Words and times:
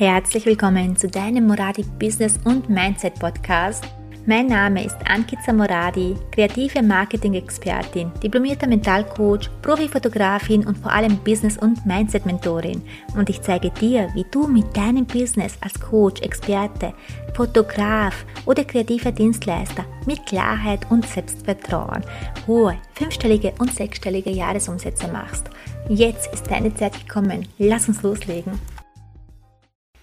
Herzlich 0.00 0.46
willkommen 0.46 0.96
zu 0.96 1.08
deinem 1.08 1.46
Moradi 1.46 1.84
Business 1.98 2.38
und 2.44 2.70
Mindset 2.70 3.16
Podcast. 3.16 3.84
Mein 4.24 4.46
Name 4.46 4.82
ist 4.82 4.96
Ankita 5.04 5.52
Moradi, 5.52 6.16
kreative 6.30 6.82
Marketing-Expertin, 6.82 8.10
diplomierter 8.22 8.66
Mentalcoach, 8.66 9.50
Profifotografin 9.60 10.66
und 10.66 10.78
vor 10.78 10.90
allem 10.90 11.18
Business- 11.18 11.58
und 11.58 11.84
Mindset-Mentorin. 11.84 12.80
Und 13.14 13.28
ich 13.28 13.42
zeige 13.42 13.68
dir, 13.72 14.08
wie 14.14 14.24
du 14.30 14.46
mit 14.46 14.74
deinem 14.74 15.04
Business 15.04 15.58
als 15.60 15.78
Coach, 15.78 16.22
Experte, 16.22 16.94
Fotograf 17.34 18.24
oder 18.46 18.64
kreativer 18.64 19.12
Dienstleister 19.12 19.84
mit 20.06 20.24
Klarheit 20.24 20.90
und 20.90 21.06
Selbstvertrauen 21.06 22.02
hohe 22.46 22.74
fünfstellige 22.94 23.52
und 23.58 23.74
sechsstellige 23.74 24.30
Jahresumsätze 24.30 25.08
machst. 25.08 25.50
Jetzt 25.90 26.32
ist 26.32 26.50
deine 26.50 26.74
Zeit 26.74 26.94
gekommen. 27.06 27.46
Lass 27.58 27.86
uns 27.86 28.02
loslegen. 28.02 28.58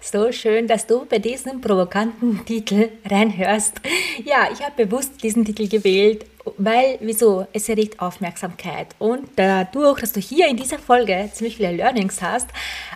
So 0.00 0.30
schön, 0.30 0.68
dass 0.68 0.86
du 0.86 1.06
bei 1.06 1.18
diesem 1.18 1.60
provokanten 1.60 2.44
Titel 2.46 2.90
reinhörst. 3.04 3.80
Ja, 4.24 4.48
ich 4.52 4.62
habe 4.62 4.86
bewusst 4.86 5.22
diesen 5.22 5.44
Titel 5.44 5.68
gewählt, 5.68 6.24
weil, 6.56 6.98
wieso? 7.00 7.46
Es 7.52 7.68
erregt 7.68 8.00
Aufmerksamkeit. 8.00 8.94
Und 8.98 9.28
dadurch, 9.36 10.00
dass 10.00 10.12
du 10.12 10.20
hier 10.20 10.48
in 10.48 10.56
dieser 10.56 10.78
Folge 10.78 11.28
ziemlich 11.32 11.56
viele 11.56 11.72
Learnings 11.72 12.22
hast, 12.22 12.48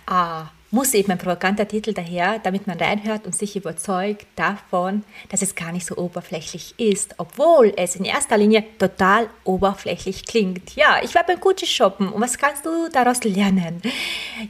äh, 0.09 0.45
muss 0.70 0.95
eben 0.95 1.12
ein 1.12 1.19
provokanter 1.19 1.69
Titel 1.69 1.92
daher, 1.92 2.38
damit 2.38 2.66
man 2.66 2.78
reinhört 2.78 3.27
und 3.27 3.34
sich 3.34 3.56
überzeugt 3.56 4.27
davon, 4.37 5.05
dass 5.28 5.42
es 5.42 5.55
gar 5.55 5.70
nicht 5.70 5.84
so 5.84 5.97
oberflächlich 5.97 6.75
ist, 6.78 7.16
obwohl 7.19 7.75
es 7.77 7.95
in 7.97 8.06
erster 8.06 8.39
Linie 8.39 8.64
total 8.78 9.28
oberflächlich 9.45 10.25
klingt. 10.25 10.75
Ja, 10.77 11.00
ich 11.03 11.14
war 11.14 11.25
beim 11.25 11.41
Gucci 11.41 11.66
shoppen 11.66 12.09
und 12.09 12.23
was 12.23 12.39
kannst 12.39 12.64
du 12.64 12.89
daraus 12.91 13.23
lernen? 13.23 13.83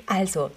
Also, 0.06 0.53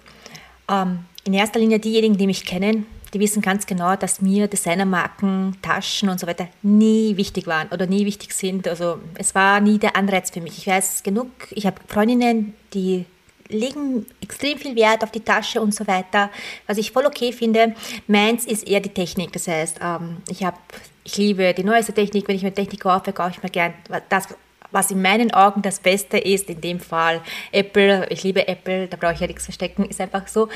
ähm, 0.70 1.00
in 1.26 1.34
erster 1.34 1.58
Linie 1.58 1.80
diejenigen, 1.80 2.16
die 2.16 2.26
mich 2.26 2.44
kennen, 2.44 2.86
die 3.12 3.20
wissen 3.20 3.42
ganz 3.42 3.66
genau, 3.66 3.96
dass 3.96 4.20
mir 4.20 4.46
Designermarken, 4.46 5.56
Taschen 5.60 6.08
und 6.08 6.20
so 6.20 6.26
weiter 6.26 6.48
nie 6.62 7.16
wichtig 7.16 7.46
waren 7.46 7.68
oder 7.68 7.86
nie 7.86 8.06
wichtig 8.06 8.32
sind. 8.32 8.68
Also 8.68 8.98
es 9.14 9.34
war 9.34 9.60
nie 9.60 9.78
der 9.78 9.96
Anreiz 9.96 10.30
für 10.30 10.40
mich. 10.40 10.58
Ich 10.58 10.66
weiß 10.66 11.02
genug, 11.02 11.28
ich 11.50 11.66
habe 11.66 11.76
Freundinnen, 11.88 12.54
die 12.74 13.06
legen 13.48 14.06
extrem 14.20 14.58
viel 14.58 14.74
Wert 14.76 15.02
auf 15.02 15.10
die 15.10 15.20
Tasche 15.20 15.60
und 15.60 15.74
so 15.74 15.86
weiter, 15.86 16.30
was 16.66 16.78
ich 16.78 16.92
voll 16.92 17.06
okay 17.06 17.32
finde. 17.32 17.74
Meins 18.06 18.44
ist 18.44 18.66
eher 18.66 18.80
die 18.80 18.88
Technik. 18.88 19.32
Das 19.32 19.48
heißt, 19.48 19.78
ähm, 19.82 20.18
ich 20.28 20.44
habe, 20.44 20.58
ich 21.04 21.16
liebe 21.16 21.54
die 21.54 21.64
neueste 21.64 21.92
Technik. 21.92 22.26
Wenn 22.28 22.36
ich 22.36 22.42
mir 22.42 22.54
Technik 22.54 22.80
kaufe, 22.80 23.12
kaufe 23.12 23.30
ich 23.30 23.42
mir 23.42 23.50
gern 23.50 23.74
das, 24.08 24.28
was 24.72 24.90
in 24.90 25.00
meinen 25.00 25.32
Augen 25.32 25.62
das 25.62 25.78
Beste 25.78 26.18
ist. 26.18 26.50
In 26.50 26.60
dem 26.60 26.80
Fall 26.80 27.20
Apple. 27.52 28.06
Ich 28.10 28.24
liebe 28.24 28.46
Apple, 28.48 28.88
da 28.88 28.96
brauche 28.96 29.14
ich 29.14 29.20
ja 29.20 29.26
nichts 29.26 29.44
verstecken, 29.44 29.84
ist 29.84 30.00
einfach 30.00 30.26
so. 30.26 30.48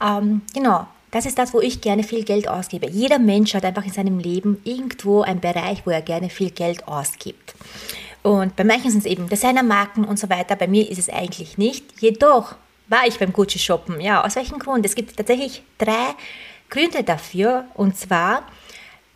Ähm, 0.00 0.42
genau, 0.54 0.86
das 1.10 1.26
ist 1.26 1.38
das, 1.38 1.54
wo 1.54 1.60
ich 1.60 1.80
gerne 1.80 2.02
viel 2.02 2.24
Geld 2.24 2.48
ausgebe. 2.48 2.88
Jeder 2.88 3.18
Mensch 3.18 3.54
hat 3.54 3.64
einfach 3.64 3.84
in 3.84 3.92
seinem 3.92 4.18
Leben 4.18 4.60
irgendwo 4.64 5.22
einen 5.22 5.40
Bereich, 5.40 5.86
wo 5.86 5.90
er 5.90 6.02
gerne 6.02 6.28
viel 6.28 6.50
Geld 6.50 6.86
ausgibt. 6.86 7.54
Und 8.22 8.56
bei 8.56 8.64
manchen 8.64 8.90
sind 8.90 9.00
es 9.00 9.06
eben 9.06 9.28
Designermarken 9.28 10.04
und 10.04 10.18
so 10.18 10.28
weiter. 10.28 10.56
Bei 10.56 10.66
mir 10.66 10.90
ist 10.90 10.98
es 10.98 11.08
eigentlich 11.08 11.58
nicht. 11.58 11.84
Jedoch 12.00 12.56
war 12.88 13.06
ich 13.06 13.18
beim 13.18 13.32
Gucci 13.32 13.58
shoppen. 13.58 14.00
Ja, 14.00 14.24
aus 14.24 14.36
welchem 14.36 14.58
Grund? 14.58 14.84
Es 14.84 14.94
gibt 14.94 15.16
tatsächlich 15.16 15.62
drei 15.78 16.14
Gründe 16.68 17.04
dafür. 17.04 17.66
Und 17.74 17.96
zwar 17.96 18.42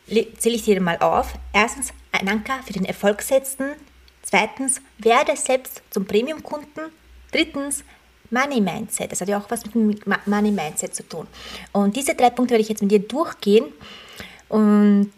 zähle 0.07 0.55
ich 0.55 0.63
dir 0.63 0.81
mal 0.81 0.99
auf. 0.99 1.35
Erstens, 1.53 1.93
ein 2.13 2.29
Anker 2.29 2.61
für 2.65 2.73
den 2.73 2.85
Erfolg 2.85 3.23
setzen. 3.23 3.71
Zweitens, 4.23 4.81
werde 4.99 5.37
selbst 5.37 5.83
zum 5.91 6.07
Premium-Kunden. 6.07 6.93
Drittens, 7.33 7.85
Money 8.31 8.61
Mindset. 8.61 9.13
Das 9.13 9.21
hat 9.21 9.29
ja 9.29 9.39
auch 9.39 9.51
was 9.51 9.65
mit 9.65 9.75
dem 9.75 9.97
Money 10.27 10.51
Mindset 10.51 10.95
zu 10.95 11.09
tun. 11.09 11.27
Und 11.73 11.97
diese 11.97 12.15
drei 12.15 12.31
Punkte 12.31 12.53
werde 12.53 12.63
ich 12.63 12.69
jetzt 12.69 12.83
mit 12.83 12.91
dir 12.91 13.01
durchgehen 13.01 13.65
und 14.49 15.13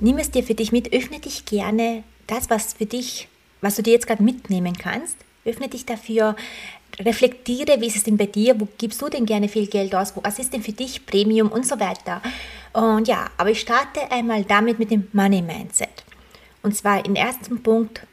nimm 0.00 0.18
es 0.18 0.30
dir 0.30 0.42
für 0.42 0.54
dich 0.54 0.72
mit. 0.72 0.92
Öffne 0.92 1.20
dich 1.20 1.44
gerne 1.44 2.02
das, 2.26 2.50
was 2.50 2.74
für 2.74 2.86
dich, 2.86 3.28
was 3.60 3.76
du 3.76 3.82
dir 3.82 3.92
jetzt 3.92 4.06
gerade 4.06 4.22
mitnehmen 4.22 4.76
kannst. 4.76 5.16
Öffne 5.44 5.68
dich 5.68 5.86
dafür. 5.86 6.36
Reflektiere, 6.98 7.80
wie 7.80 7.86
ist 7.86 7.96
es 7.96 8.04
denn 8.04 8.16
bei 8.16 8.26
dir? 8.26 8.60
Wo 8.60 8.68
gibst 8.76 9.00
du 9.00 9.08
denn 9.08 9.24
gerne 9.24 9.48
viel 9.48 9.66
Geld 9.68 9.94
aus? 9.94 10.12
Was 10.22 10.38
ist 10.38 10.52
denn 10.52 10.62
für 10.62 10.72
dich 10.72 11.06
Premium 11.06 11.48
und 11.48 11.66
so 11.66 11.78
weiter? 11.80 12.20
Und 12.72 13.08
ja, 13.08 13.30
aber 13.36 13.50
ich 13.50 13.60
starte 13.60 14.10
einmal 14.10 14.44
damit 14.44 14.78
mit 14.78 14.90
dem 14.90 15.08
Money 15.12 15.40
Mindset. 15.40 16.04
Und 16.62 16.76
zwar 16.76 17.04
im 17.04 17.14
ersten 17.14 17.62
Punkt, 17.62 18.06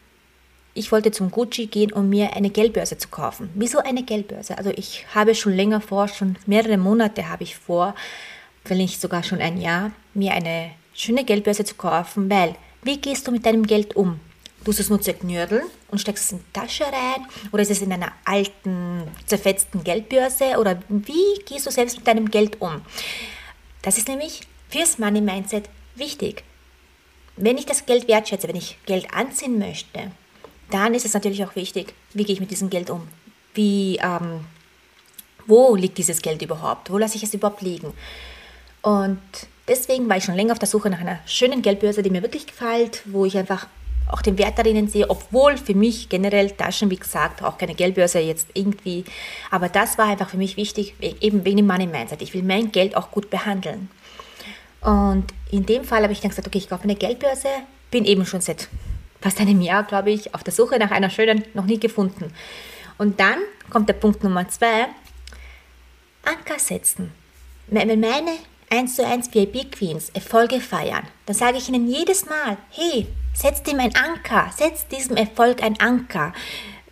ich 0.77 0.91
wollte 0.91 1.11
zum 1.11 1.31
Gucci 1.31 1.65
gehen, 1.65 1.91
um 1.91 2.09
mir 2.09 2.35
eine 2.35 2.49
Geldbörse 2.49 2.97
zu 2.97 3.07
kaufen. 3.09 3.49
Wieso 3.55 3.79
eine 3.79 4.03
Geldbörse? 4.03 4.57
Also 4.57 4.69
ich 4.69 5.05
habe 5.13 5.33
schon 5.33 5.53
länger 5.53 5.81
vor, 5.81 6.07
schon 6.07 6.38
mehrere 6.45 6.77
Monate 6.77 7.29
habe 7.29 7.43
ich 7.43 7.55
vor, 7.57 7.95
wenn 8.65 8.77
nicht 8.77 9.01
sogar 9.01 9.23
schon 9.23 9.39
ein 9.41 9.59
Jahr, 9.59 9.91
mir 10.13 10.33
eine 10.33 10.71
schöne 10.93 11.23
Geldbörse 11.23 11.63
zu 11.65 11.75
kaufen, 11.75 12.29
weil 12.29 12.55
wie 12.83 12.97
gehst 12.97 13.27
du 13.27 13.31
mit 13.31 13.45
deinem 13.45 13.65
Geld 13.65 13.95
um? 13.95 14.19
Tust 14.63 14.79
du 14.79 14.83
es 14.83 14.89
nur 14.89 15.01
zerknürdeln 15.01 15.63
und 15.89 15.99
steckst 15.99 16.25
es 16.25 16.31
in 16.33 16.39
die 16.39 16.53
Tasche 16.53 16.83
rein? 16.83 17.25
Oder 17.51 17.63
ist 17.63 17.71
es 17.71 17.81
in 17.81 17.91
einer 17.91 18.11
alten, 18.25 19.03
zerfetzten 19.25 19.83
Geldbörse? 19.83 20.57
Oder 20.59 20.79
wie 20.89 21.39
gehst 21.45 21.65
du 21.65 21.71
selbst 21.71 21.97
mit 21.97 22.07
deinem 22.07 22.29
Geld 22.29 22.61
um? 22.61 22.81
Das 23.81 23.97
ist 23.97 24.09
nämlich 24.09 24.41
fürs 24.69 24.99
Money 24.99 25.21
Mindset 25.21 25.69
wichtig. 25.95 26.44
Wenn 27.38 27.57
ich 27.57 27.65
das 27.65 27.85
Geld 27.85 28.07
wertschätze, 28.07 28.47
wenn 28.47 28.55
ich 28.55 28.77
Geld 28.85 29.13
anziehen 29.13 29.59
möchte, 29.59 30.11
dann 30.69 30.94
ist 30.94 31.05
es 31.05 31.13
natürlich 31.13 31.44
auch 31.45 31.55
wichtig, 31.55 31.94
wie 32.13 32.23
gehe 32.23 32.33
ich 32.33 32.39
mit 32.39 32.51
diesem 32.51 32.69
Geld 32.69 32.89
um? 32.89 33.07
Wie, 33.53 33.97
ähm, 34.01 34.41
wo 35.45 35.75
liegt 35.75 35.97
dieses 35.97 36.22
Geld 36.22 36.41
überhaupt? 36.41 36.91
Wo 36.91 36.97
lasse 36.97 37.17
ich 37.17 37.23
es 37.23 37.33
überhaupt 37.33 37.61
liegen? 37.61 37.94
Und 38.81 39.19
deswegen 39.67 40.09
war 40.09 40.17
ich 40.17 40.23
schon 40.23 40.35
länger 40.35 40.53
auf 40.53 40.59
der 40.59 40.67
Suche 40.67 40.89
nach 40.89 41.00
einer 41.00 41.19
schönen 41.25 41.61
Geldbörse, 41.61 42.03
die 42.03 42.09
mir 42.09 42.22
wirklich 42.22 42.47
gefällt, 42.47 43.01
wo 43.06 43.25
ich 43.25 43.38
einfach 43.38 43.67
auch 44.09 44.22
den 44.22 44.38
Wert 44.38 44.57
darin 44.57 44.88
sehe, 44.88 45.09
obwohl 45.09 45.57
für 45.57 45.73
mich 45.73 46.09
generell 46.09 46.51
Taschen, 46.51 46.89
wie 46.89 46.95
gesagt, 46.95 47.44
auch 47.44 47.57
keine 47.57 47.75
Geldbörse 47.75 48.19
jetzt 48.19 48.47
irgendwie, 48.53 49.03
aber 49.51 49.67
das 49.67 49.97
war 49.97 50.06
einfach 50.06 50.29
für 50.29 50.38
mich 50.38 50.56
wichtig, 50.56 50.95
eben 51.01 51.44
wegen 51.44 51.57
dem 51.57 51.67
Money 51.67 51.88
Mindset. 51.88 52.22
Ich 52.22 52.33
will 52.33 52.44
mein 52.44 52.72
Geld 52.72 52.95
auch 52.95 53.11
gut 53.11 53.29
behandeln. 53.29 53.89
Und 54.81 55.25
in 55.51 55.66
dem 55.66 55.83
Fall 55.83 56.03
habe 56.03 56.13
ich 56.13 56.22
dann 56.22 56.29
gesagt, 56.29 56.47
okay, 56.47 56.59
ich 56.59 56.69
kaufe 56.69 56.83
eine 56.83 56.95
Geldbörse, 56.95 57.50
bin 57.91 58.06
eben 58.06 58.25
schon 58.25 58.41
seit 58.41 58.69
fast 59.22 59.39
einem 59.39 59.61
Jahr, 59.61 59.83
glaube 59.83 60.11
ich, 60.11 60.33
auf 60.33 60.44
der 60.44 60.53
Suche 60.53 60.79
nach 60.79 60.91
einer 60.91 61.09
schönen, 61.09 61.44
noch 61.53 61.66
nie 61.66 61.79
gefunden. 61.79 62.33
Und 62.97 63.19
dann 63.19 63.39
kommt 63.69 63.89
der 63.89 63.94
Punkt 63.94 64.23
Nummer 64.23 64.47
zwei, 64.47 64.88
Anker 66.23 66.59
setzen. 66.59 67.11
Wenn 67.67 68.00
meine 68.00 68.31
1 68.69 68.95
zu 68.95 69.06
1 69.06 69.33
VIP 69.33 69.72
Queens 69.72 70.09
Erfolge 70.09 70.59
feiern, 70.59 71.07
dann 71.25 71.35
sage 71.35 71.57
ich 71.57 71.69
ihnen 71.69 71.88
jedes 71.88 72.25
Mal, 72.25 72.57
hey, 72.72 73.07
setz 73.33 73.63
dem 73.63 73.79
ein 73.79 73.95
Anker, 73.95 74.51
setz 74.57 74.88
diesem 74.88 75.16
Erfolg 75.16 75.61
ein 75.63 75.79
Anker. 75.79 76.33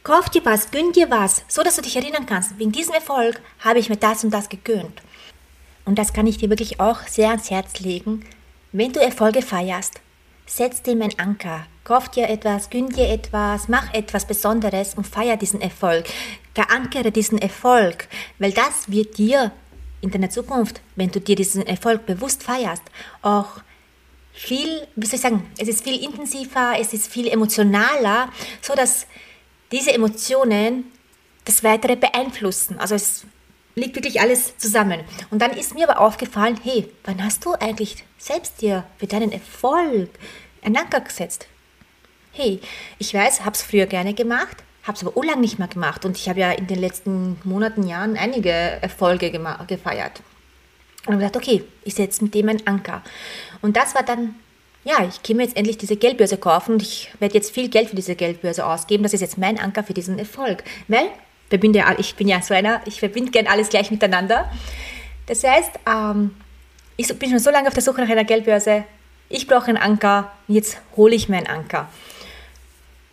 Kauf 0.03 0.29
dir 0.29 0.45
was, 0.45 0.71
gönn 0.71 0.91
dir 0.91 1.09
was, 1.09 1.43
so 1.47 1.63
dass 1.63 1.75
du 1.75 1.81
dich 1.81 1.95
erinnern 1.95 2.25
kannst, 2.27 2.57
wegen 2.59 2.71
diesem 2.71 2.93
Erfolg 2.93 3.41
habe 3.59 3.79
ich 3.79 3.89
mir 3.89 3.97
das 3.97 4.23
und 4.23 4.31
das 4.31 4.49
gegönnt. 4.49 5.01
Und 5.83 5.99
das 5.99 6.13
kann 6.13 6.27
ich 6.27 6.37
dir 6.37 6.49
wirklich 6.49 6.79
auch 6.79 7.01
sehr 7.07 7.29
ans 7.29 7.49
Herz 7.49 7.79
legen. 7.79 8.25
Wenn 8.71 8.93
du 8.93 8.99
Erfolge 8.99 9.41
feierst, 9.41 9.99
setz 10.45 10.81
dem 10.81 11.01
ein 11.01 11.17
Anker. 11.17 11.65
Kauf 11.85 12.09
dir 12.09 12.27
etwas, 12.29 12.71
gönn 12.71 12.89
dir 12.89 13.09
etwas, 13.09 13.67
mach 13.67 13.93
etwas 13.93 14.25
Besonderes 14.25 14.95
und 14.95 15.05
feier 15.05 15.37
diesen 15.37 15.61
Erfolg. 15.61 16.05
Verankere 16.55 17.11
diesen 17.11 17.37
Erfolg, 17.37 18.07
weil 18.39 18.51
das 18.51 18.89
wird 18.89 19.19
dir 19.19 19.51
in 20.01 20.09
deiner 20.09 20.31
Zukunft, 20.31 20.81
wenn 20.95 21.11
du 21.11 21.21
dir 21.21 21.35
diesen 21.35 21.63
Erfolg 21.67 22.07
bewusst 22.07 22.41
feierst, 22.41 22.81
auch 23.21 23.61
viel, 24.33 24.87
wie 24.95 25.05
soll 25.05 25.17
ich 25.17 25.21
sagen, 25.21 25.47
es 25.59 25.67
ist 25.67 25.83
viel 25.83 26.03
intensiver, 26.03 26.73
es 26.79 26.91
ist 26.91 27.05
viel 27.05 27.27
emotionaler, 27.27 28.29
so 28.63 28.73
dass 28.73 29.05
diese 29.71 29.93
Emotionen 29.93 30.85
das 31.45 31.63
Weitere 31.63 31.97
beeinflussen. 31.97 32.79
Also 32.79 32.95
es 32.95 33.25
liegt 33.75 33.95
wirklich 33.95 34.19
alles 34.19 34.57
zusammen. 34.57 35.01
Und 35.29 35.39
dann 35.39 35.51
ist 35.51 35.75
mir 35.75 35.87
aber 35.87 36.01
aufgefallen, 36.01 36.59
hey, 36.63 36.91
wann 37.03 37.23
hast 37.23 37.45
du 37.45 37.53
eigentlich 37.53 38.03
selbst 38.17 38.59
dir 38.63 38.85
für 38.97 39.05
deinen 39.05 39.31
Erfolg 39.31 40.09
einen 40.63 40.77
Anker 40.77 41.01
gesetzt? 41.01 41.47
Hey, 42.35 42.59
ich 42.99 43.13
weiß, 43.13 43.41
habe 43.41 43.55
es 43.55 43.63
früher 43.63 43.85
gerne 43.85 44.13
gemacht, 44.13 44.57
habe 44.83 44.95
es 44.95 45.03
aber 45.03 45.15
urlang 45.17 45.39
nicht 45.39 45.57
mehr 45.57 45.67
gemacht 45.67 46.05
und 46.05 46.17
ich 46.17 46.29
habe 46.29 46.39
ja 46.39 46.51
in 46.51 46.67
den 46.67 46.79
letzten 46.79 47.37
Monaten, 47.43 47.87
Jahren 47.87 48.17
einige 48.17 48.49
Erfolge 48.49 49.31
gefeiert. 49.67 50.21
Und 51.07 51.19
gedacht, 51.19 51.37
okay, 51.37 51.63
ich 51.83 51.95
setze 51.95 52.23
mit 52.23 52.33
dem 52.33 52.49
einen 52.49 52.65
Anker. 52.65 53.03
Und 53.61 53.77
das 53.77 53.93
war 53.93 54.03
dann, 54.03 54.35
ja, 54.83 55.07
ich 55.07 55.21
kann 55.21 55.37
mir 55.37 55.43
jetzt 55.43 55.55
endlich 55.55 55.77
diese 55.77 55.97
Geldbörse 55.97 56.37
kaufen 56.37 56.73
und 56.73 56.81
ich 56.81 57.11
werde 57.19 57.35
jetzt 57.35 57.53
viel 57.53 57.69
Geld 57.69 57.89
für 57.89 57.95
diese 57.95 58.15
Geldbörse 58.15 58.65
ausgeben. 58.65 59.03
Das 59.03 59.13
ist 59.13 59.21
jetzt 59.21 59.37
mein 59.37 59.59
Anker 59.59 59.83
für 59.83 59.93
diesen 59.93 60.17
Erfolg. 60.17 60.63
Weil, 60.87 61.07
verbinde, 61.49 61.83
ich 61.99 62.15
bin 62.15 62.27
ja 62.27 62.41
so 62.41 62.55
einer, 62.55 62.81
ich 62.85 62.99
verbinde 62.99 63.31
gern 63.31 63.45
alles 63.45 63.69
gleich 63.69 63.91
miteinander. 63.91 64.51
Das 65.27 65.43
heißt, 65.43 65.73
ähm, 65.87 66.35
ich 66.97 67.07
bin 67.19 67.29
schon 67.29 67.39
so 67.39 67.51
lange 67.51 67.67
auf 67.67 67.73
der 67.75 67.83
Suche 67.83 68.01
nach 68.01 68.09
einer 68.09 68.23
Geldbörse, 68.23 68.85
ich 69.29 69.47
brauche 69.47 69.67
einen 69.67 69.77
Anker, 69.77 70.31
jetzt 70.47 70.77
hole 70.95 71.15
ich 71.15 71.29
mir 71.29 71.37
einen 71.37 71.47
Anker. 71.47 71.89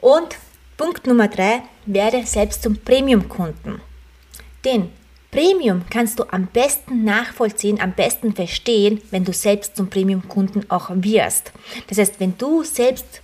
Und 0.02 0.36
Punkt 0.76 1.06
Nummer 1.06 1.28
drei, 1.28 1.62
werde 1.86 2.26
selbst 2.26 2.64
zum 2.64 2.76
Premium-Kunden. 2.76 3.80
Denn 4.64 4.90
Premium 5.30 5.84
kannst 5.88 6.18
du 6.18 6.24
am 6.28 6.48
besten 6.48 7.04
nachvollziehen, 7.04 7.80
am 7.80 7.92
besten 7.92 8.34
verstehen, 8.34 9.00
wenn 9.12 9.24
du 9.24 9.32
selbst 9.32 9.76
zum 9.76 9.88
Premium-Kunden 9.88 10.68
auch 10.70 10.90
wirst. 10.92 11.52
Das 11.88 11.98
heißt, 11.98 12.18
wenn 12.18 12.36
du 12.36 12.64
selbst 12.64 13.22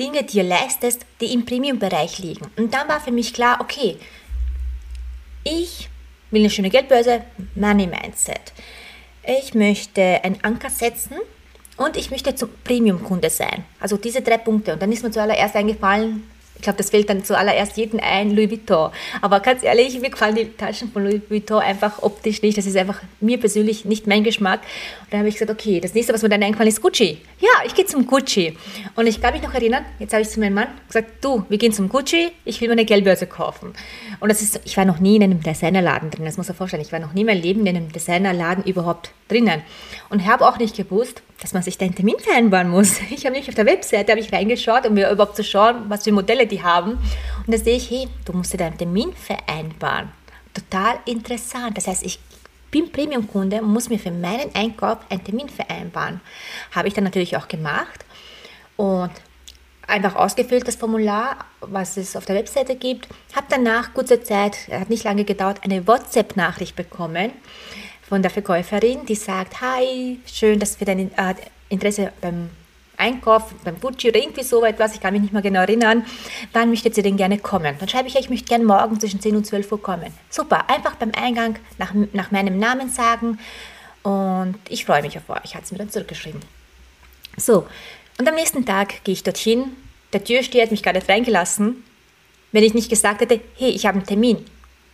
Dinge 0.00 0.24
dir 0.24 0.42
leistest, 0.44 1.04
die 1.20 1.32
im 1.32 1.44
Premium-Bereich 1.44 2.18
liegen. 2.18 2.46
Und 2.56 2.72
dann 2.72 2.88
war 2.88 3.00
für 3.00 3.12
mich 3.12 3.34
klar, 3.34 3.58
okay, 3.60 3.98
ich 5.44 5.90
will 6.30 6.40
eine 6.40 6.50
schöne 6.50 6.70
Geldbörse, 6.70 7.22
Money 7.54 7.86
Mindset. 7.86 8.54
Ich 9.24 9.52
möchte 9.52 10.24
einen 10.24 10.42
Anker 10.42 10.70
setzen 10.70 11.18
und 11.76 11.96
ich 11.96 12.10
möchte 12.10 12.34
zum 12.34 12.50
Premium-Kunde 12.62 13.30
sein. 13.30 13.64
Also 13.80 13.96
diese 13.96 14.22
drei 14.22 14.38
Punkte. 14.38 14.74
Und 14.74 14.82
dann 14.82 14.92
ist 14.92 15.02
mir 15.02 15.10
zuallererst 15.10 15.56
eingefallen, 15.56 16.22
ich 16.56 16.62
glaube, 16.62 16.78
das 16.78 16.90
fällt 16.90 17.10
dann 17.10 17.24
zuallererst 17.24 17.76
jedem 17.76 18.00
ein, 18.00 18.30
Louis 18.30 18.50
Vuitton. 18.50 18.90
Aber 19.20 19.40
ganz 19.40 19.62
ehrlich, 19.62 20.00
mir 20.00 20.08
gefallen 20.08 20.36
die 20.36 20.46
Taschen 20.56 20.90
von 20.90 21.04
Louis 21.04 21.20
Vuitton 21.28 21.60
einfach 21.60 22.02
optisch 22.02 22.40
nicht. 22.42 22.56
Das 22.56 22.64
ist 22.64 22.76
einfach 22.76 23.02
mir 23.20 23.38
persönlich 23.38 23.84
nicht 23.84 24.06
mein 24.06 24.24
Geschmack. 24.24 24.60
Und 25.02 25.12
dann 25.12 25.18
habe 25.18 25.28
ich 25.28 25.34
gesagt, 25.34 25.50
okay, 25.50 25.80
das 25.80 25.94
nächste, 25.94 26.14
was 26.14 26.22
mir 26.22 26.28
dann 26.28 26.42
eingefallen 26.42 26.68
ist, 26.68 26.80
Gucci. 26.80 27.18
Ja, 27.40 27.50
ich 27.66 27.74
gehe 27.74 27.84
zum 27.84 28.06
Gucci. 28.06 28.56
Und 28.94 29.06
ich 29.06 29.20
kann 29.20 29.34
mich 29.34 29.42
noch 29.42 29.52
erinnern, 29.52 29.84
jetzt 29.98 30.14
habe 30.14 30.22
ich 30.22 30.28
zu 30.30 30.40
meinem 30.40 30.54
Mann 30.54 30.68
gesagt, 30.86 31.22
du, 31.22 31.44
wir 31.48 31.58
gehen 31.58 31.72
zum 31.72 31.88
Gucci, 31.88 32.30
ich 32.44 32.60
will 32.60 32.68
mir 32.68 32.72
eine 32.72 32.86
Geldbörse 32.86 33.26
kaufen. 33.26 33.74
Und 34.20 34.28
das 34.30 34.40
ist, 34.40 34.60
ich 34.64 34.76
war 34.76 34.84
noch 34.84 35.00
nie 35.00 35.16
in 35.16 35.24
einem 35.24 35.42
Designerladen 35.42 36.10
drin, 36.10 36.24
das 36.24 36.38
muss 36.38 36.48
man 36.48 36.56
vorstellen. 36.56 36.82
Ich 36.82 36.92
war 36.92 37.00
noch 37.00 37.12
nie 37.12 37.22
in 37.22 37.26
meinem 37.26 37.42
Leben 37.42 37.66
in 37.66 37.76
einem 37.76 37.92
Designerladen 37.92 38.64
überhaupt 38.64 39.10
drinnen. 39.28 39.60
Und 40.08 40.24
habe 40.24 40.46
auch 40.46 40.58
nicht 40.58 40.76
gewusst, 40.76 41.22
dass 41.40 41.52
man 41.52 41.62
sich 41.62 41.78
da 41.78 41.86
Termin 41.94 42.18
vereinbaren 42.18 42.68
muss. 42.68 43.00
Ich 43.10 43.24
habe 43.24 43.32
nämlich 43.32 43.48
auf 43.48 43.54
der 43.54 43.66
Webseite 43.66 44.12
ich 44.18 44.32
reingeschaut, 44.32 44.86
um 44.86 44.94
mir 44.94 45.10
überhaupt 45.10 45.36
zu 45.36 45.44
schauen, 45.44 45.84
was 45.88 46.04
für 46.04 46.12
Modelle 46.12 46.46
die 46.46 46.62
haben. 46.62 46.92
Und 46.92 47.52
da 47.52 47.58
sehe 47.58 47.76
ich, 47.76 47.90
hey, 47.90 48.08
du 48.24 48.32
musst 48.32 48.52
dir 48.52 48.58
deinen 48.58 48.78
Termin 48.78 49.12
vereinbaren. 49.12 50.10
Total 50.52 50.98
interessant. 51.06 51.76
Das 51.76 51.86
heißt, 51.86 52.04
ich 52.04 52.18
bin 52.70 52.90
Premium-Kunde 52.90 53.60
und 53.60 53.72
muss 53.72 53.88
mir 53.88 53.98
für 53.98 54.10
meinen 54.10 54.54
Einkauf 54.54 54.98
einen 55.08 55.22
Termin 55.22 55.48
vereinbaren. 55.48 56.20
Habe 56.72 56.88
ich 56.88 56.94
dann 56.94 57.04
natürlich 57.04 57.36
auch 57.36 57.48
gemacht 57.48 58.04
und 58.76 59.12
einfach 59.86 60.16
ausgefüllt 60.16 60.66
das 60.66 60.76
Formular, 60.76 61.36
was 61.60 61.96
es 61.96 62.16
auf 62.16 62.24
der 62.24 62.36
Webseite 62.36 62.76
gibt. 62.76 63.08
Habe 63.34 63.46
danach 63.48 63.94
kurze 63.94 64.22
Zeit, 64.22 64.68
hat 64.70 64.90
nicht 64.90 65.04
lange 65.04 65.24
gedauert, 65.24 65.60
eine 65.62 65.86
WhatsApp-Nachricht 65.86 66.74
bekommen 66.74 67.32
von 68.08 68.22
der 68.22 68.30
Verkäuferin, 68.30 69.06
die 69.06 69.14
sagt, 69.14 69.60
hi, 69.60 70.20
schön, 70.26 70.58
dass 70.58 70.78
wir 70.78 70.86
dein 70.86 71.10
äh, 71.16 71.34
Interesse 71.68 72.12
beim 72.20 72.50
Einkauf, 72.96 73.54
beim 73.64 73.80
Gucci 73.80 74.08
oder 74.08 74.20
irgendwie 74.20 74.42
so 74.42 74.64
etwas, 74.64 74.94
ich 74.94 75.00
kann 75.00 75.12
mich 75.12 75.22
nicht 75.22 75.32
mehr 75.32 75.42
genau 75.42 75.60
erinnern, 75.60 76.04
wann 76.52 76.70
möchtet 76.70 76.96
ihr 76.96 77.02
denn 77.02 77.16
gerne 77.16 77.38
kommen? 77.38 77.74
Dann 77.78 77.88
schreibe 77.88 78.08
ich, 78.08 78.16
ich 78.16 78.30
möchte 78.30 78.46
gerne 78.46 78.64
morgen 78.64 79.00
zwischen 79.00 79.20
10 79.20 79.36
und 79.36 79.46
12 79.46 79.72
Uhr 79.72 79.82
kommen. 79.82 80.12
Super, 80.30 80.70
einfach 80.70 80.94
beim 80.94 81.10
Eingang 81.16 81.56
nach, 81.78 81.92
nach 82.12 82.30
meinem 82.30 82.58
Namen 82.58 82.90
sagen 82.90 83.38
und 84.02 84.56
ich 84.68 84.84
freue 84.84 85.02
mich 85.02 85.16
auf 85.16 85.28
euch, 85.28 85.54
hat 85.54 85.66
sie 85.66 85.74
mir 85.74 85.78
dann 85.78 85.90
zurückgeschrieben. 85.90 86.40
So, 87.36 87.66
und 88.18 88.28
am 88.28 88.34
nächsten 88.36 88.64
Tag 88.64 89.02
gehe 89.02 89.14
ich 89.14 89.24
dorthin, 89.24 89.72
der 90.12 90.22
Türsteher 90.22 90.62
hat 90.62 90.70
mich 90.70 90.82
gar 90.82 90.92
nicht 90.92 91.08
reingelassen, 91.08 91.82
wenn 92.52 92.62
ich 92.62 92.74
nicht 92.74 92.90
gesagt 92.90 93.20
hätte, 93.20 93.40
hey, 93.56 93.70
ich 93.70 93.86
habe 93.86 93.98
einen 93.98 94.06
Termin. 94.06 94.44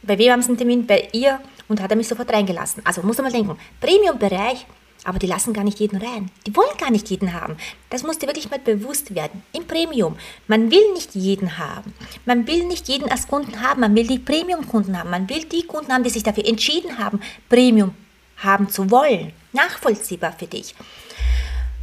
Bei 0.03 0.17
wem 0.17 0.33
haben 0.33 0.41
Sie 0.41 0.49
einen 0.49 0.57
Termin? 0.57 0.87
Bei 0.87 1.09
ihr 1.13 1.41
und 1.71 1.81
hat 1.81 1.91
er 1.91 1.97
mich 1.97 2.09
sofort 2.09 2.31
reingelassen. 2.31 2.85
Also 2.85 3.03
muss 3.03 3.17
man 3.17 3.27
mal 3.27 3.33
denken, 3.33 3.57
Premium-Bereich, 3.81 4.67
aber 5.05 5.19
die 5.19 5.27
lassen 5.27 5.55
gar 5.55 5.65
nicht 5.65 5.79
jeden 5.79 5.97
rein. 5.97 6.31
Die 6.47 6.55
wollen 6.55 6.77
gar 6.77 6.91
nicht 6.91 7.09
jeden 7.09 7.33
haben. 7.33 7.57
Das 7.89 8.03
muss 8.03 8.19
dir 8.19 8.27
wirklich 8.27 8.51
mal 8.51 8.59
bewusst 8.59 9.15
werden. 9.15 9.43
Im 9.53 9.67
Premium, 9.67 10.17
man 10.47 10.71
will 10.71 10.93
nicht 10.93 11.15
jeden 11.15 11.57
haben. 11.57 11.95
Man 12.27 12.47
will 12.47 12.67
nicht 12.67 12.89
jeden 12.89 13.11
als 13.11 13.27
Kunden 13.27 13.63
haben. 13.63 13.81
Man 13.81 13.95
will 13.95 14.07
die 14.07 14.19
Premium-Kunden 14.19 14.99
haben. 14.99 15.11
Man 15.11 15.29
will 15.31 15.45
die 15.45 15.63
Kunden 15.63 15.93
haben, 15.93 16.05
die 16.05 16.11
sich 16.11 16.25
dafür 16.25 16.47
entschieden 16.47 16.99
haben, 16.99 17.21
Premium 17.49 17.95
haben 18.37 18.69
zu 18.69 18.91
wollen. 18.91 19.33
Nachvollziehbar 19.53 20.35
für 20.39 20.47
dich. 20.47 20.75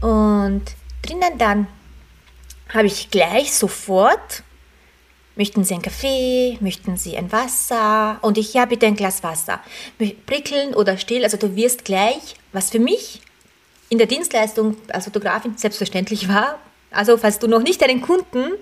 Und 0.02 0.64
drinnen 1.02 1.38
dann 1.38 1.68
habe 2.70 2.88
ich 2.88 3.10
gleich 3.10 3.54
sofort 3.54 4.44
Möchten 5.38 5.64
Sie 5.64 5.76
einen 5.76 5.84
Kaffee? 5.84 6.58
Möchten 6.62 6.98
Sie 6.98 7.16
ein 7.16 7.32
Wasser? 7.32 8.18
Und 8.24 8.40
ich, 8.40 8.56
ja, 8.56 8.66
bitte 8.66 8.88
ein 8.88 8.96
Glas 8.96 9.22
Wasser. 9.22 9.60
Prickeln 10.26 10.74
oder 10.74 10.98
still, 10.98 11.24
also 11.24 11.38
du 11.38 11.56
wirst 11.56 11.86
gleich, 11.86 12.36
was 12.54 12.72
für 12.72 12.80
mich 12.80 13.22
in 13.90 14.00
der 14.00 14.08
Dienstleistung 14.08 14.78
als 14.92 15.06
Fotografin 15.06 15.56
selbstverständlich 15.56 16.28
war, 16.28 16.58
also 16.90 17.18
falls 17.18 17.38
du 17.38 17.48
noch 17.48 17.62
nicht 17.62 17.80
deinen 17.82 18.02
Kunden 18.02 18.54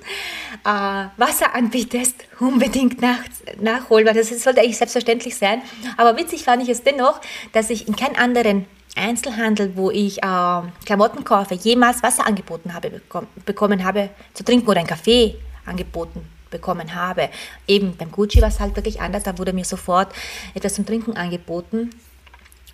äh, 0.65 1.05
Wasser 1.17 1.55
anbietest, 1.55 2.15
unbedingt 2.41 3.01
nach, 3.01 3.19
nachholen, 3.61 4.05
weil 4.05 4.13
das 4.13 4.27
sollte 4.43 4.59
eigentlich 4.59 4.77
selbstverständlich 4.77 5.37
sein. 5.37 5.61
Aber 5.95 6.17
witzig 6.17 6.43
fand 6.43 6.61
ich 6.61 6.69
es 6.69 6.83
dennoch, 6.83 7.21
dass 7.53 7.69
ich 7.69 7.87
in 7.87 7.95
keinem 7.95 8.15
anderen 8.17 8.65
Einzelhandel, 8.97 9.77
wo 9.77 9.91
ich 9.91 10.17
äh, 10.17 10.61
Klamotten 10.85 11.23
kaufe, 11.23 11.53
jemals 11.53 12.03
Wasser 12.03 12.27
angeboten 12.27 12.73
habe, 12.73 13.01
bekommen, 13.45 13.85
habe 13.85 14.09
zu 14.33 14.43
trinken 14.43 14.67
oder 14.67 14.79
einen 14.79 14.87
Kaffee 14.87 15.35
angeboten 15.65 16.34
bekommen 16.49 16.95
habe. 16.95 17.29
Eben 17.67 17.95
beim 17.97 18.11
Gucci 18.11 18.41
war 18.41 18.49
es 18.49 18.59
halt 18.59 18.75
wirklich 18.75 19.01
anders, 19.01 19.23
da 19.23 19.37
wurde 19.37 19.53
mir 19.53 19.65
sofort 19.65 20.13
etwas 20.53 20.75
zum 20.75 20.85
Trinken 20.85 21.17
angeboten. 21.17 21.91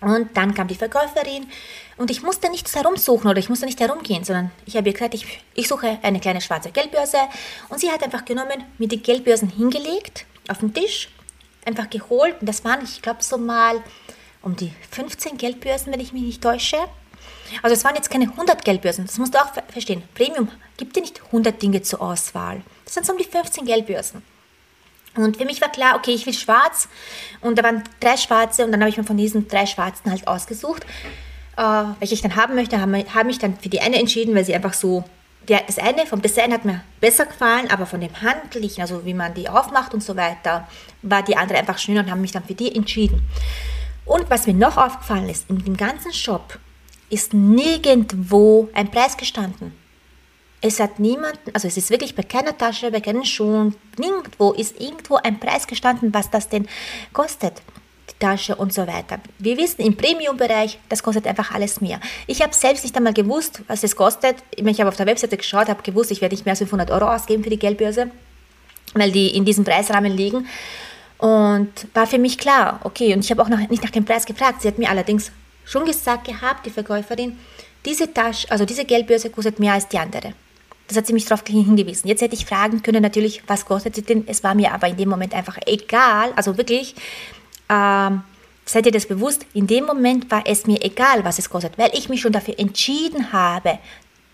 Und 0.02 0.36
dann 0.36 0.52
kam 0.52 0.66
die 0.66 0.74
Verkäuferin 0.74 1.46
und 1.96 2.10
ich 2.10 2.22
musste 2.22 2.50
nichts 2.50 2.74
herumsuchen 2.74 3.30
oder 3.30 3.38
ich 3.38 3.48
musste 3.48 3.66
nicht 3.66 3.78
herumgehen, 3.78 4.24
sondern 4.24 4.50
ich 4.66 4.76
habe 4.76 4.88
ihr 4.88 4.94
gesagt, 4.94 5.14
ich, 5.14 5.40
ich 5.54 5.68
suche 5.68 5.98
eine 6.02 6.18
kleine 6.18 6.40
schwarze 6.40 6.72
Geldbörse 6.72 7.18
und 7.68 7.78
sie 7.78 7.88
hat 7.88 8.02
einfach 8.02 8.24
genommen, 8.24 8.64
mir 8.78 8.88
die 8.88 9.00
Geldbörsen 9.00 9.48
hingelegt 9.48 10.26
auf 10.48 10.58
den 10.58 10.74
Tisch, 10.74 11.08
einfach 11.64 11.88
geholt 11.88 12.34
und 12.40 12.48
das 12.48 12.64
waren, 12.64 12.82
ich 12.82 13.00
glaube, 13.00 13.22
so 13.22 13.38
mal 13.38 13.80
um 14.42 14.56
die 14.56 14.72
15 14.90 15.36
Geldbörsen, 15.36 15.92
wenn 15.92 16.00
ich 16.00 16.12
mich 16.12 16.22
nicht 16.22 16.42
täusche. 16.42 16.78
Also 17.62 17.74
es 17.74 17.84
waren 17.84 17.94
jetzt 17.94 18.10
keine 18.10 18.24
100 18.24 18.64
Geldbörsen, 18.64 19.06
das 19.06 19.18
musst 19.18 19.34
du 19.34 19.38
auch 19.38 19.52
verstehen. 19.68 20.02
Premium 20.14 20.48
gibt 20.76 20.96
dir 20.96 21.02
nicht 21.02 21.22
100 21.26 21.62
Dinge 21.62 21.82
zur 21.82 22.00
Auswahl. 22.00 22.62
Das 22.92 23.06
sind 23.06 23.06
so 23.06 23.12
um 23.12 23.18
die 23.18 23.24
15 23.24 23.64
Geldbörsen. 23.64 24.22
Und 25.16 25.38
für 25.38 25.46
mich 25.46 25.62
war 25.62 25.72
klar, 25.72 25.96
okay, 25.96 26.12
ich 26.12 26.26
will 26.26 26.34
schwarz. 26.34 26.88
Und 27.40 27.58
da 27.58 27.62
waren 27.62 27.82
drei 28.00 28.18
schwarze 28.18 28.66
und 28.66 28.72
dann 28.72 28.80
habe 28.80 28.90
ich 28.90 28.98
mir 28.98 29.04
von 29.04 29.16
diesen 29.16 29.48
drei 29.48 29.64
schwarzen 29.64 30.10
halt 30.10 30.28
ausgesucht, 30.28 30.84
äh, 31.56 31.62
welche 32.00 32.12
ich 32.12 32.20
dann 32.20 32.36
haben 32.36 32.54
möchte. 32.54 32.78
Habe 32.78 33.02
hab 33.14 33.24
mich 33.24 33.38
dann 33.38 33.56
für 33.56 33.70
die 33.70 33.80
eine 33.80 33.96
entschieden, 33.96 34.34
weil 34.34 34.44
sie 34.44 34.54
einfach 34.54 34.74
so, 34.74 35.04
der, 35.48 35.62
das 35.66 35.78
eine 35.78 36.04
vom 36.04 36.20
Design 36.20 36.52
hat 36.52 36.66
mir 36.66 36.82
besser 37.00 37.24
gefallen, 37.24 37.70
aber 37.70 37.86
von 37.86 38.02
dem 38.02 38.20
Handlichen, 38.20 38.82
also 38.82 39.06
wie 39.06 39.14
man 39.14 39.32
die 39.32 39.48
aufmacht 39.48 39.94
und 39.94 40.02
so 40.02 40.14
weiter, 40.14 40.68
war 41.00 41.22
die 41.22 41.36
andere 41.36 41.58
einfach 41.58 41.78
schöner 41.78 42.00
und 42.00 42.10
habe 42.10 42.20
mich 42.20 42.32
dann 42.32 42.44
für 42.44 42.54
die 42.54 42.76
entschieden. 42.76 43.26
Und 44.04 44.28
was 44.28 44.46
mir 44.46 44.54
noch 44.54 44.76
aufgefallen 44.76 45.30
ist, 45.30 45.48
in 45.48 45.64
dem 45.64 45.78
ganzen 45.78 46.12
Shop 46.12 46.58
ist 47.08 47.32
nirgendwo 47.32 48.68
ein 48.74 48.90
Preis 48.90 49.16
gestanden. 49.16 49.81
Es 50.64 50.78
hat 50.78 51.00
niemanden, 51.00 51.50
also 51.52 51.66
es 51.66 51.76
ist 51.76 51.90
wirklich 51.90 52.14
bei 52.14 52.22
keiner 52.22 52.56
Tasche, 52.56 52.92
bei 52.92 53.00
keinen 53.00 53.24
Schuhen, 53.24 53.74
nirgendwo 53.98 54.52
ist 54.52 54.80
irgendwo 54.80 55.16
ein 55.16 55.40
Preis 55.40 55.66
gestanden, 55.66 56.14
was 56.14 56.30
das 56.30 56.48
denn 56.48 56.68
kostet. 57.12 57.54
Die 58.08 58.18
Tasche 58.20 58.54
und 58.54 58.72
so 58.72 58.86
weiter. 58.86 59.18
Wir 59.40 59.56
wissen, 59.56 59.82
im 59.82 59.96
Premium-Bereich, 59.96 60.78
das 60.88 61.02
kostet 61.02 61.26
einfach 61.26 61.52
alles 61.52 61.80
mehr. 61.80 61.98
Ich 62.28 62.42
habe 62.42 62.54
selbst 62.54 62.84
nicht 62.84 62.96
einmal 62.96 63.12
gewusst, 63.12 63.62
was 63.66 63.82
es 63.82 63.96
kostet. 63.96 64.36
Ich 64.54 64.78
habe 64.78 64.88
auf 64.88 64.96
der 64.96 65.06
Webseite 65.06 65.36
geschaut, 65.36 65.68
habe 65.68 65.82
gewusst, 65.82 66.12
ich 66.12 66.20
werde 66.20 66.32
nicht 66.32 66.44
mehr 66.44 66.52
als 66.52 66.60
500 66.60 66.92
Euro 66.92 67.12
ausgeben 67.12 67.42
für 67.42 67.50
die 67.50 67.58
Geldbörse, 67.58 68.12
weil 68.94 69.10
die 69.10 69.36
in 69.36 69.44
diesem 69.44 69.64
Preisrahmen 69.64 70.16
liegen. 70.16 70.46
Und 71.18 71.72
war 71.92 72.06
für 72.06 72.18
mich 72.18 72.38
klar, 72.38 72.78
okay, 72.84 73.14
und 73.14 73.24
ich 73.24 73.32
habe 73.32 73.42
auch 73.42 73.48
noch 73.48 73.58
nicht 73.58 73.82
nach 73.82 73.90
dem 73.90 74.04
Preis 74.04 74.26
gefragt. 74.26 74.62
Sie 74.62 74.68
hat 74.68 74.78
mir 74.78 74.90
allerdings 74.90 75.32
schon 75.64 75.84
gesagt 75.84 76.24
gehabt, 76.24 76.66
die 76.66 76.70
Verkäuferin, 76.70 77.36
diese 77.84 78.14
Tasche, 78.14 78.48
also 78.48 78.64
diese 78.64 78.84
Geldbörse 78.84 79.30
kostet 79.30 79.58
mehr 79.58 79.72
als 79.72 79.88
die 79.88 79.98
andere. 79.98 80.34
Das 80.88 80.96
hat 80.96 81.06
sie 81.06 81.12
mich 81.12 81.24
darauf 81.24 81.44
hingewiesen. 81.46 82.08
Jetzt 82.08 82.22
hätte 82.22 82.34
ich 82.34 82.44
fragen 82.44 82.82
können, 82.82 83.02
natürlich, 83.02 83.42
was 83.46 83.64
kostet 83.64 83.94
sie 83.94 84.02
denn? 84.02 84.24
Es 84.26 84.42
war 84.44 84.54
mir 84.54 84.72
aber 84.72 84.88
in 84.88 84.96
dem 84.96 85.08
Moment 85.08 85.34
einfach 85.34 85.58
egal. 85.66 86.32
Also 86.36 86.58
wirklich, 86.58 86.94
ähm, 87.68 88.22
seid 88.64 88.86
ihr 88.86 88.92
das 88.92 89.06
bewusst? 89.06 89.46
In 89.54 89.66
dem 89.66 89.84
Moment 89.84 90.30
war 90.30 90.42
es 90.46 90.66
mir 90.66 90.82
egal, 90.82 91.24
was 91.24 91.38
es 91.38 91.48
kostet, 91.48 91.78
weil 91.78 91.90
ich 91.94 92.08
mich 92.08 92.20
schon 92.20 92.32
dafür 92.32 92.58
entschieden 92.58 93.32
habe, 93.32 93.78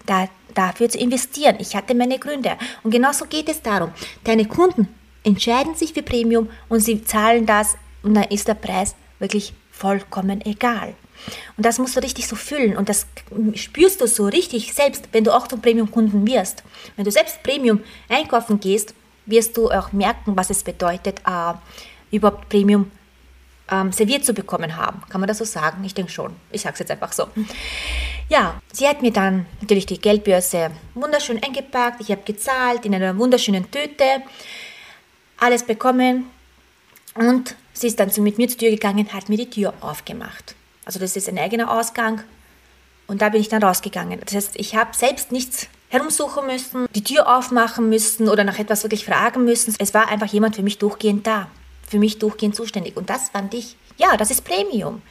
da, 0.07 0.28
dafür 0.55 0.88
zu 0.88 0.99
investieren. 0.99 1.57
Ich 1.59 1.76
hatte 1.76 1.95
meine 1.95 2.19
Gründe. 2.19 2.57
Und 2.83 2.90
genauso 2.90 3.26
geht 3.26 3.49
es 3.49 3.62
darum. 3.62 3.93
Deine 4.25 4.47
Kunden 4.47 4.88
entscheiden 5.23 5.75
sich 5.75 5.93
für 5.93 6.02
Premium 6.02 6.49
und 6.69 6.81
sie 6.81 7.05
zahlen 7.05 7.47
das 7.47 7.76
und 8.02 8.14
dann 8.14 8.25
ist 8.25 8.49
der 8.49 8.55
Preis 8.55 8.95
wirklich 9.19 9.52
vollkommen 9.71 10.40
egal. 10.45 10.95
Und 11.57 11.67
das 11.67 11.79
musst 11.79 11.97
du 11.97 12.01
richtig 12.01 12.27
so 12.27 12.37
fühlen 12.37 12.77
und 12.77 12.89
das 12.89 13.07
spürst 13.55 14.01
du 14.01 14.07
so 14.07 14.27
richtig 14.27 14.73
selbst, 14.73 15.09
wenn 15.13 15.25
du 15.25 15.35
auch 15.35 15.47
zum 15.49 15.61
Premium-Kunden 15.61 16.27
wirst. 16.27 16.63
Wenn 16.97 17.05
du 17.05 17.11
selbst 17.11 17.43
Premium 17.43 17.81
einkaufen 18.09 18.61
gehst, 18.61 18.95
wirst 19.27 19.57
du 19.57 19.71
auch 19.71 19.93
merken, 19.93 20.37
was 20.37 20.51
es 20.51 20.63
bedeutet, 20.63 21.21
äh, 21.27 21.55
überhaupt 22.11 22.49
Premium 22.49 22.91
ähm, 23.71 23.93
serviert 23.93 24.25
zu 24.25 24.33
bekommen 24.33 24.77
haben. 24.77 25.03
Kann 25.09 25.21
man 25.21 25.29
das 25.29 25.39
so 25.39 25.45
sagen? 25.45 25.85
Ich 25.85 25.95
denke 25.95 26.11
schon. 26.11 26.35
Ich 26.51 26.63
sage 26.63 26.75
es 26.75 26.79
jetzt 26.81 26.91
einfach 26.91 27.13
so. 27.13 27.29
Ja, 28.31 28.61
sie 28.73 28.89
hat 28.89 29.03
mir 29.03 29.13
dann 29.13 29.47
natürlich 29.61 29.87
die 29.87 30.01
Geldbörse 30.01 30.71
wunderschön 30.95 31.43
eingepackt. 31.43 32.01
Ich 32.01 32.11
habe 32.11 32.23
gezahlt 32.25 32.87
in 32.87 32.95
einer 32.95 33.17
wunderschönen 33.19 33.71
Tüte. 33.71 34.23
Alles 35.39 35.63
bekommen. 35.65 36.31
Und 37.15 37.57
Sie 37.79 37.87
ist 37.87 38.01
dann 38.01 38.11
mit 38.25 38.39
mir 38.39 38.49
zur 38.49 38.59
Tür 38.59 38.71
gegangen, 38.71 39.13
hat 39.13 39.29
mir 39.29 39.37
die 39.37 39.49
Tür 39.49 39.73
aufgemacht. 39.81 40.57
Also 40.88 41.00
das 41.00 41.16
ist 41.16 41.28
ein 41.28 41.38
eigener 41.38 41.71
Ausgang. 41.71 42.23
Und 43.09 43.21
da 43.21 43.28
bin 43.28 43.42
ich 43.42 43.50
dann 43.50 43.62
rausgegangen. 43.62 44.21
Das 44.25 44.35
heißt, 44.35 44.52
ich 44.54 44.75
habe 44.75 44.97
selbst 44.97 45.33
nichts 45.33 45.68
herumsuchen 45.90 46.47
müssen, 46.47 46.87
die 46.95 47.04
Tür 47.04 47.37
aufmachen 47.37 47.90
müssen 47.90 48.26
oder 48.26 48.42
nach 48.42 48.59
etwas 48.59 48.85
wirklich 48.85 49.04
fragen 49.04 49.45
müssen. 49.45 49.75
Es 49.78 49.92
war 49.92 50.09
einfach 50.09 50.28
jemand 50.28 50.57
für 50.57 50.62
mich 50.62 50.78
durchgehend 50.78 51.26
da, 51.26 51.49
für 51.87 51.99
mich 51.99 52.18
durchgehend 52.18 52.57
zuständig. 52.57 52.97
Und 52.97 53.11
das 53.11 53.28
fand 53.28 53.52
ich, 53.52 53.76
ja, 53.99 54.16
das 54.16 54.30
ist 54.30 54.45
Premium. 54.45 55.02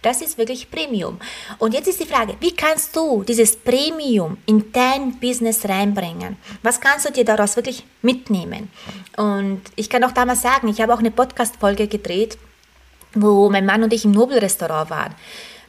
Das 0.00 0.22
ist 0.22 0.38
wirklich 0.38 0.70
Premium. 0.70 1.18
Und 1.58 1.74
jetzt 1.74 1.88
ist 1.88 2.00
die 2.00 2.06
Frage, 2.06 2.36
wie 2.40 2.56
kannst 2.56 2.96
du 2.96 3.22
dieses 3.22 3.56
Premium 3.56 4.38
in 4.46 4.72
dein 4.72 5.20
Business 5.20 5.68
reinbringen? 5.68 6.38
Was 6.62 6.80
kannst 6.80 7.06
du 7.06 7.12
dir 7.12 7.26
daraus 7.26 7.56
wirklich 7.56 7.84
mitnehmen? 8.00 8.70
Und 9.18 9.60
ich 9.74 9.90
kann 9.90 10.02
auch 10.02 10.12
damals 10.12 10.40
sagen, 10.40 10.68
ich 10.68 10.80
habe 10.80 10.94
auch 10.94 11.00
eine 11.00 11.10
Podcast-Folge 11.10 11.88
gedreht, 11.88 12.38
wo 13.22 13.50
mein 13.50 13.66
Mann 13.66 13.82
und 13.82 13.92
ich 13.92 14.04
im 14.04 14.12
Nobelrestaurant 14.12 14.90
waren. 14.90 15.14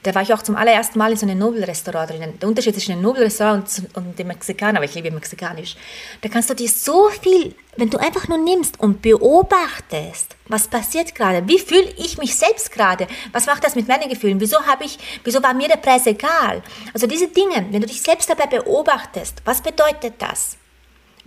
Da 0.03 0.15
war 0.15 0.21
ich 0.21 0.33
auch 0.33 0.41
zum 0.41 0.55
allerersten 0.55 0.99
Mal 0.99 1.11
in 1.11 1.17
so 1.17 1.25
einem 1.25 1.39
Nobelrestaurant 1.39 2.11
drinnen. 2.11 2.39
Der 2.39 2.47
Unterschied 2.47 2.73
zwischen 2.73 2.93
einem 2.93 3.01
Nobelrestaurant 3.01 3.67
und, 3.79 3.97
und 3.97 4.19
dem 4.19 4.27
Mexikaner, 4.27 4.77
aber 4.77 4.85
ich 4.85 4.95
liebe 4.95 5.11
Mexikanisch. 5.11 5.75
Da 6.21 6.29
kannst 6.29 6.49
du 6.49 6.53
dir 6.53 6.69
so 6.69 7.09
viel, 7.21 7.55
wenn 7.75 7.89
du 7.89 7.97
einfach 7.97 8.27
nur 8.27 8.37
nimmst 8.37 8.79
und 8.79 9.01
beobachtest, 9.01 10.35
was 10.47 10.67
passiert 10.67 11.13
gerade, 11.13 11.47
wie 11.47 11.59
fühle 11.59 11.91
ich 11.97 12.17
mich 12.17 12.35
selbst 12.35 12.71
gerade, 12.71 13.07
was 13.33 13.47
macht 13.47 13.63
das 13.63 13.75
mit 13.75 13.87
meinen 13.87 14.07
Gefühlen, 14.07 14.39
wieso 14.39 14.65
habe 14.65 14.85
ich, 14.85 14.97
wieso 15.23 15.41
war 15.43 15.53
mir 15.53 15.67
der 15.67 15.77
Preis 15.77 16.05
egal. 16.05 16.61
Also 16.93 17.07
diese 17.07 17.27
Dinge, 17.27 17.65
wenn 17.71 17.81
du 17.81 17.87
dich 17.87 18.01
selbst 18.01 18.29
dabei 18.29 18.45
beobachtest, 18.45 19.41
was 19.45 19.61
bedeutet 19.61 20.13
das? 20.19 20.57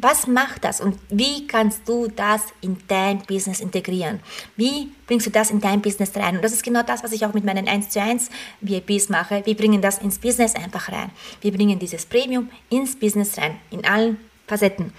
Was 0.03 0.27
macht 0.27 0.65
das 0.65 0.81
und 0.81 0.99
wie 1.11 1.47
kannst 1.47 1.87
du 1.87 2.09
das 2.09 2.41
in 2.63 2.79
dein 2.89 3.19
Business 3.19 3.61
integrieren? 3.61 4.21
Wie 4.57 4.91
bringst 5.07 5.27
du 5.27 5.31
das 5.31 5.51
in 5.51 5.61
dein 5.61 5.83
Business 5.83 6.17
rein? 6.17 6.37
Und 6.37 6.43
das 6.43 6.53
ist 6.53 6.63
genau 6.63 6.83
das, 6.83 7.05
was 7.05 7.13
ich 7.13 7.27
auch 7.27 7.35
mit 7.35 7.45
meinen 7.45 7.69
1 7.69 7.91
zu 7.91 8.01
1 8.01 8.31
VIPs 8.63 9.11
mache. 9.11 9.43
Wir 9.45 9.55
bringen 9.55 9.83
das 9.83 9.99
ins 9.99 10.19
Business 10.19 10.55
einfach 10.55 10.91
rein. 10.91 11.11
Wir 11.43 11.53
bringen 11.53 11.79
dieses 11.79 12.07
Premium 12.07 12.49
ins 12.71 12.99
Business 12.99 13.37
rein, 13.37 13.59
in 13.71 13.85
allen 13.85 14.17
Facetten. 14.47 14.95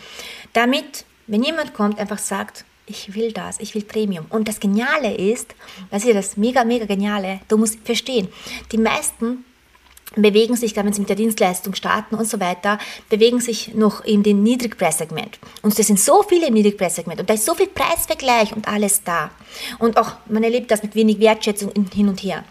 Damit, 0.54 1.06
wenn 1.26 1.42
jemand 1.42 1.74
kommt, 1.74 1.98
einfach 1.98 2.20
sagt, 2.20 2.64
ich 2.86 3.16
will 3.16 3.32
das, 3.32 3.60
ich 3.60 3.74
will 3.74 3.84
Premium. 3.84 4.28
Und 4.30 4.48
das 4.48 4.60
Geniale 4.60 5.16
ist, 5.16 5.56
das 5.90 6.06
ist 6.06 6.14
das 6.14 6.38
mega, 6.38 6.64
mega 6.64 6.86
Geniale, 6.86 7.40
du 7.48 7.58
musst 7.58 7.80
verstehen, 7.84 8.28
die 8.72 8.78
meisten 8.78 9.46
bewegen 10.16 10.56
sich, 10.56 10.76
wenn 10.76 10.92
sie 10.92 11.00
mit 11.00 11.10
der 11.10 11.16
Dienstleistung 11.16 11.74
starten 11.74 12.16
und 12.16 12.28
so 12.28 12.40
weiter, 12.40 12.78
bewegen 13.10 13.40
sich 13.40 13.74
noch 13.74 14.04
in 14.04 14.24
den 14.24 14.44
Niedrigpreissegment. 14.44 15.40
Und 15.62 15.78
es 15.78 15.88
sind 15.88 16.00
so 16.00 16.24
viele 16.24 16.48
im 16.48 16.54
Niedrigpreissegment 16.54 17.22
und 17.22 17.30
da 17.30 17.34
ist 17.34 17.46
so 17.46 17.56
viel 17.56 17.68
Preisvergleich 17.68 18.54
und 18.54 18.68
alles 18.68 19.04
da. 19.04 19.32
Und 19.80 19.98
auch 19.98 20.14
man 20.28 20.44
erlebt 20.44 20.70
das 20.70 20.84
mit 20.84 20.96
wenig 20.96 21.20
Wertschätzung 21.20 21.72
hin 21.94 22.10
und 22.10 22.22
her. 22.24 22.44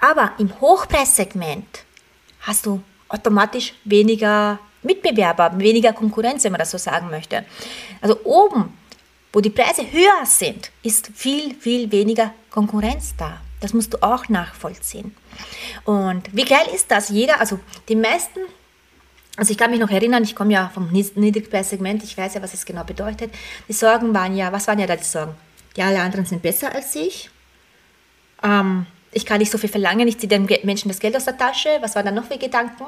Aber 0.00 0.32
im 0.38 0.60
Hochpreissegment 0.60 1.84
hast 2.40 2.66
du 2.66 2.82
automatisch 3.08 3.74
weniger 3.84 4.58
Mitbewerber, 4.82 5.58
weniger 5.58 5.92
Konkurrenz, 5.92 6.44
wenn 6.44 6.52
man 6.52 6.58
das 6.58 6.70
so 6.70 6.78
sagen 6.78 7.08
möchte. 7.10 7.44
Also 8.00 8.18
oben, 8.24 8.76
wo 9.32 9.40
die 9.40 9.50
Preise 9.50 9.82
höher 9.90 10.24
sind, 10.24 10.70
ist 10.82 11.10
viel, 11.14 11.54
viel 11.54 11.90
weniger 11.90 12.34
Konkurrenz 12.50 13.14
da. 13.16 13.40
Das 13.66 13.74
musst 13.74 13.94
du 13.94 14.00
auch 14.00 14.28
nachvollziehen. 14.28 15.12
Und 15.84 16.22
wie 16.32 16.44
geil 16.44 16.68
ist 16.72 16.88
das? 16.88 17.08
Jeder, 17.08 17.40
also 17.40 17.58
die 17.88 17.96
meisten, 17.96 18.38
also 19.36 19.50
ich 19.50 19.58
kann 19.58 19.72
mich 19.72 19.80
noch 19.80 19.90
erinnern, 19.90 20.22
ich 20.22 20.36
komme 20.36 20.52
ja 20.52 20.70
vom 20.72 20.88
Niedrigpreissegment, 20.92 22.04
ich 22.04 22.16
weiß 22.16 22.34
ja, 22.34 22.42
was 22.42 22.54
es 22.54 22.64
genau 22.64 22.84
bedeutet. 22.84 23.34
Die 23.66 23.72
Sorgen 23.72 24.14
waren 24.14 24.36
ja, 24.36 24.52
was 24.52 24.68
waren 24.68 24.78
ja 24.78 24.86
da 24.86 24.94
die 24.94 25.02
Sorgen? 25.02 25.34
Ja, 25.76 25.86
alle 25.86 26.00
anderen 26.00 26.26
sind 26.26 26.42
besser 26.42 26.72
als 26.72 26.94
ich. 26.94 27.28
Ähm, 28.44 28.86
ich 29.10 29.26
kann 29.26 29.38
nicht 29.38 29.50
so 29.50 29.58
viel 29.58 29.68
verlangen, 29.68 30.06
ich 30.06 30.16
ziehe 30.18 30.28
den 30.28 30.46
Menschen 30.62 30.86
das 30.86 31.00
Geld 31.00 31.16
aus 31.16 31.24
der 31.24 31.36
Tasche. 31.36 31.70
Was 31.80 31.96
waren 31.96 32.06
dann 32.06 32.14
noch 32.14 32.26
für 32.26 32.38
Gedanken? 32.38 32.84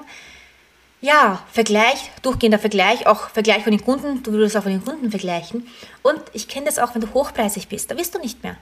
Ja, 1.00 1.42
Vergleich, 1.50 2.12
durchgehender 2.22 2.60
Vergleich, 2.60 3.08
auch 3.08 3.30
Vergleich 3.30 3.64
von 3.64 3.72
den 3.72 3.84
Kunden, 3.84 4.22
du 4.22 4.30
würdest 4.30 4.56
auch 4.56 4.62
von 4.62 4.70
den 4.70 4.84
Kunden 4.84 5.10
vergleichen. 5.10 5.66
Und 6.04 6.22
ich 6.34 6.46
kenne 6.46 6.66
das 6.66 6.78
auch, 6.78 6.94
wenn 6.94 7.00
du 7.00 7.12
hochpreisig 7.12 7.66
bist, 7.66 7.90
da 7.90 7.96
wirst 7.96 8.14
du 8.14 8.20
nicht 8.20 8.44
mehr. 8.44 8.56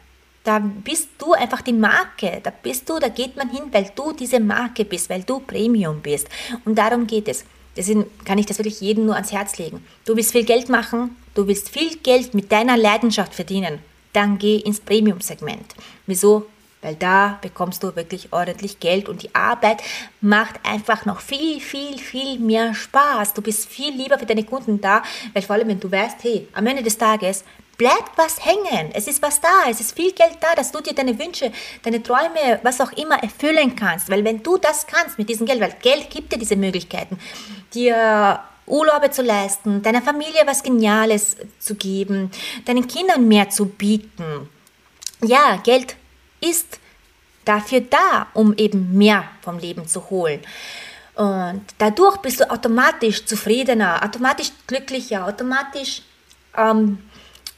Da 0.46 0.60
bist 0.60 1.08
du 1.18 1.32
einfach 1.32 1.60
die 1.60 1.72
Marke. 1.72 2.38
Da 2.40 2.50
bist 2.50 2.88
du, 2.88 3.00
da 3.00 3.08
geht 3.08 3.36
man 3.36 3.50
hin, 3.50 3.64
weil 3.72 3.90
du 3.96 4.12
diese 4.12 4.38
Marke 4.38 4.84
bist, 4.84 5.10
weil 5.10 5.24
du 5.24 5.40
Premium 5.40 6.00
bist. 6.00 6.28
Und 6.64 6.76
darum 6.76 7.08
geht 7.08 7.26
es. 7.26 7.44
Deswegen 7.76 8.06
kann 8.24 8.38
ich 8.38 8.46
das 8.46 8.58
wirklich 8.58 8.80
jedem 8.80 9.06
nur 9.06 9.16
ans 9.16 9.32
Herz 9.32 9.58
legen. 9.58 9.84
Du 10.04 10.14
willst 10.14 10.30
viel 10.30 10.44
Geld 10.44 10.68
machen, 10.68 11.16
du 11.34 11.48
willst 11.48 11.70
viel 11.70 11.96
Geld 11.96 12.32
mit 12.32 12.52
deiner 12.52 12.76
Leidenschaft 12.76 13.34
verdienen, 13.34 13.80
dann 14.12 14.38
geh 14.38 14.58
ins 14.58 14.78
Premium-Segment. 14.78 15.74
Wieso? 16.06 16.46
Weil 16.80 16.94
da 16.94 17.40
bekommst 17.42 17.82
du 17.82 17.96
wirklich 17.96 18.32
ordentlich 18.32 18.78
Geld 18.78 19.08
und 19.08 19.24
die 19.24 19.34
Arbeit 19.34 19.82
macht 20.20 20.60
einfach 20.62 21.06
noch 21.06 21.18
viel, 21.18 21.58
viel, 21.58 21.98
viel 21.98 22.38
mehr 22.38 22.72
Spaß. 22.72 23.34
Du 23.34 23.42
bist 23.42 23.68
viel 23.68 23.92
lieber 23.92 24.16
für 24.16 24.26
deine 24.26 24.44
Kunden 24.44 24.80
da, 24.80 25.02
weil 25.32 25.42
vor 25.42 25.56
allem, 25.56 25.66
wenn 25.66 25.80
du 25.80 25.90
weißt, 25.90 26.22
hey, 26.22 26.46
am 26.52 26.68
Ende 26.68 26.84
des 26.84 26.96
Tages 26.96 27.42
bleibt 27.76 28.16
was 28.16 28.44
hängen. 28.44 28.90
Es 28.94 29.06
ist 29.06 29.22
was 29.22 29.40
da, 29.40 29.68
es 29.68 29.80
ist 29.80 29.94
viel 29.94 30.12
Geld 30.12 30.38
da, 30.40 30.54
dass 30.54 30.72
du 30.72 30.80
dir 30.80 30.94
deine 30.94 31.18
Wünsche, 31.18 31.52
deine 31.82 32.02
Träume, 32.02 32.60
was 32.62 32.80
auch 32.80 32.92
immer 32.92 33.22
erfüllen 33.22 33.76
kannst. 33.76 34.10
Weil 34.10 34.24
wenn 34.24 34.42
du 34.42 34.56
das 34.56 34.86
kannst 34.86 35.18
mit 35.18 35.28
diesem 35.28 35.46
Geld, 35.46 35.60
weil 35.60 35.74
Geld 35.82 36.10
gibt 36.10 36.32
dir 36.32 36.38
diese 36.38 36.56
Möglichkeiten, 36.56 37.18
dir 37.74 38.40
Urlaube 38.66 39.10
zu 39.10 39.22
leisten, 39.22 39.82
deiner 39.82 40.02
Familie 40.02 40.42
was 40.46 40.62
Geniales 40.62 41.36
zu 41.58 41.74
geben, 41.74 42.30
deinen 42.64 42.86
Kindern 42.88 43.28
mehr 43.28 43.48
zu 43.50 43.66
bieten. 43.66 44.48
Ja, 45.22 45.56
Geld 45.62 45.96
ist 46.40 46.80
dafür 47.44 47.80
da, 47.80 48.26
um 48.34 48.54
eben 48.56 48.96
mehr 48.96 49.24
vom 49.42 49.58
Leben 49.58 49.86
zu 49.86 50.10
holen. 50.10 50.40
Und 51.14 51.62
dadurch 51.78 52.18
bist 52.18 52.40
du 52.40 52.50
automatisch 52.50 53.24
zufriedener, 53.24 54.04
automatisch 54.04 54.50
glücklicher, 54.66 55.26
automatisch 55.26 56.02
ähm, 56.56 56.98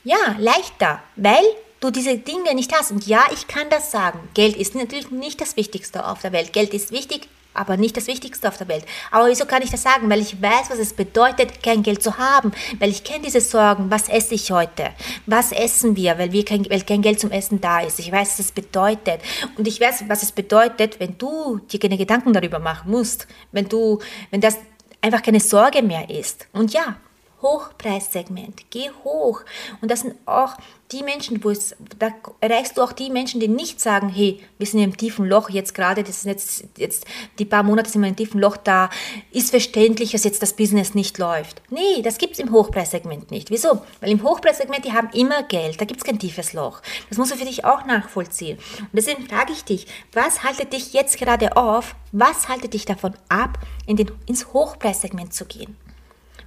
ja, 0.08 0.36
leichter, 0.38 1.02
weil 1.16 1.44
du 1.80 1.90
diese 1.90 2.16
Dinge 2.16 2.54
nicht 2.54 2.72
hast. 2.74 2.90
Und 2.90 3.06
ja, 3.06 3.24
ich 3.32 3.46
kann 3.46 3.68
das 3.68 3.90
sagen. 3.90 4.18
Geld 4.32 4.56
ist 4.56 4.74
natürlich 4.74 5.10
nicht 5.10 5.40
das 5.40 5.56
Wichtigste 5.56 6.06
auf 6.06 6.22
der 6.22 6.32
Welt. 6.32 6.54
Geld 6.54 6.72
ist 6.72 6.92
wichtig, 6.92 7.28
aber 7.52 7.76
nicht 7.76 7.94
das 7.96 8.06
Wichtigste 8.06 8.48
auf 8.48 8.56
der 8.56 8.68
Welt. 8.68 8.86
Aber 9.10 9.28
wieso 9.28 9.44
kann 9.44 9.60
ich 9.60 9.70
das 9.70 9.82
sagen? 9.82 10.08
Weil 10.08 10.20
ich 10.20 10.40
weiß, 10.40 10.70
was 10.70 10.78
es 10.78 10.94
bedeutet, 10.94 11.62
kein 11.62 11.82
Geld 11.82 12.02
zu 12.02 12.16
haben. 12.16 12.52
Weil 12.78 12.88
ich 12.88 13.04
kenne 13.04 13.24
diese 13.26 13.42
Sorgen. 13.42 13.90
Was 13.90 14.08
esse 14.08 14.34
ich 14.34 14.50
heute? 14.50 14.90
Was 15.26 15.52
essen 15.52 15.94
wir, 15.94 16.18
weil, 16.18 16.32
wir 16.32 16.44
kein, 16.44 16.64
weil 16.70 16.82
kein 16.82 17.02
Geld 17.02 17.20
zum 17.20 17.30
Essen 17.30 17.60
da 17.60 17.80
ist? 17.80 17.98
Ich 17.98 18.10
weiß, 18.10 18.30
was 18.30 18.46
es 18.46 18.52
bedeutet. 18.52 19.20
Und 19.58 19.68
ich 19.68 19.78
weiß, 19.78 20.04
was 20.08 20.22
es 20.22 20.32
bedeutet, 20.32 21.00
wenn 21.00 21.18
du 21.18 21.58
dir 21.70 21.80
keine 21.80 21.98
Gedanken 21.98 22.32
darüber 22.32 22.60
machen 22.60 22.90
musst. 22.90 23.26
Wenn 23.52 23.68
du, 23.68 23.98
wenn 24.30 24.40
das 24.40 24.56
einfach 25.02 25.22
keine 25.22 25.40
Sorge 25.40 25.82
mehr 25.82 26.08
ist. 26.08 26.46
Und 26.52 26.72
ja, 26.72 26.96
Hochpreissegment. 27.42 28.70
Geh 28.70 28.90
hoch. 29.04 29.42
Und 29.80 29.90
das 29.90 30.00
sind 30.00 30.14
auch 30.26 30.56
die 30.92 31.02
Menschen, 31.02 31.42
wo 31.44 31.50
es, 31.50 31.76
da 31.98 32.10
erreichst 32.40 32.76
du 32.76 32.82
auch 32.82 32.92
die 32.92 33.10
Menschen, 33.10 33.40
die 33.40 33.48
nicht 33.48 33.80
sagen, 33.80 34.08
hey, 34.08 34.40
wir 34.56 34.66
sind 34.66 34.80
im 34.80 34.96
tiefen 34.96 35.26
Loch 35.26 35.50
jetzt 35.50 35.74
gerade, 35.74 36.02
das 36.02 36.22
sind 36.22 36.30
jetzt, 36.30 36.64
jetzt 36.76 37.06
die 37.38 37.44
paar 37.44 37.62
Monate 37.62 37.90
sind 37.90 38.02
wir 38.02 38.08
im 38.08 38.16
tiefen 38.16 38.40
Loch 38.40 38.56
da, 38.56 38.88
ist 39.30 39.50
verständlich, 39.50 40.12
dass 40.12 40.24
jetzt 40.24 40.42
das 40.42 40.54
Business 40.54 40.94
nicht 40.94 41.18
läuft. 41.18 41.62
Nee, 41.70 42.02
das 42.02 42.18
gibt 42.18 42.34
es 42.34 42.38
im 42.38 42.52
Hochpreissegment 42.52 43.30
nicht. 43.30 43.50
Wieso? 43.50 43.82
Weil 44.00 44.10
im 44.10 44.22
Hochpreissegment, 44.22 44.84
die 44.84 44.92
haben 44.92 45.10
immer 45.12 45.42
Geld, 45.42 45.80
da 45.80 45.84
gibt 45.84 46.00
es 46.00 46.04
kein 46.04 46.18
tiefes 46.18 46.52
Loch. 46.54 46.80
Das 47.08 47.18
musst 47.18 47.32
du 47.32 47.36
für 47.36 47.44
dich 47.44 47.64
auch 47.64 47.84
nachvollziehen. 47.84 48.58
Und 48.78 48.88
deswegen 48.92 49.28
frage 49.28 49.52
ich 49.52 49.64
dich, 49.64 49.86
was 50.12 50.42
haltet 50.42 50.72
dich 50.72 50.92
jetzt 50.94 51.18
gerade 51.18 51.56
auf, 51.56 51.94
was 52.12 52.48
haltet 52.48 52.74
dich 52.74 52.86
davon 52.86 53.14
ab, 53.28 53.58
in 53.86 53.96
den, 53.96 54.10
ins 54.26 54.52
Hochpreissegment 54.52 55.34
zu 55.34 55.44
gehen? 55.44 55.76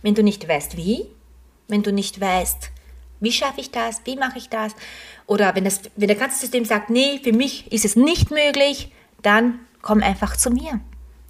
Wenn 0.01 0.15
du 0.15 0.23
nicht 0.23 0.47
weißt, 0.47 0.77
wie, 0.77 1.05
wenn 1.67 1.83
du 1.83 1.91
nicht 1.91 2.19
weißt, 2.19 2.71
wie 3.19 3.31
schaffe 3.31 3.61
ich 3.61 3.71
das, 3.71 4.01
wie 4.05 4.15
mache 4.15 4.37
ich 4.37 4.49
das, 4.49 4.73
oder 5.27 5.55
wenn, 5.55 5.63
das, 5.63 5.81
wenn 5.95 6.07
der 6.07 6.17
ganze 6.17 6.39
System 6.39 6.65
sagt, 6.65 6.89
nee, 6.89 7.19
für 7.23 7.33
mich 7.33 7.71
ist 7.71 7.85
es 7.85 7.95
nicht 7.95 8.31
möglich, 8.31 8.91
dann 9.21 9.59
komm 9.81 10.01
einfach 10.01 10.35
zu 10.35 10.49
mir. 10.49 10.81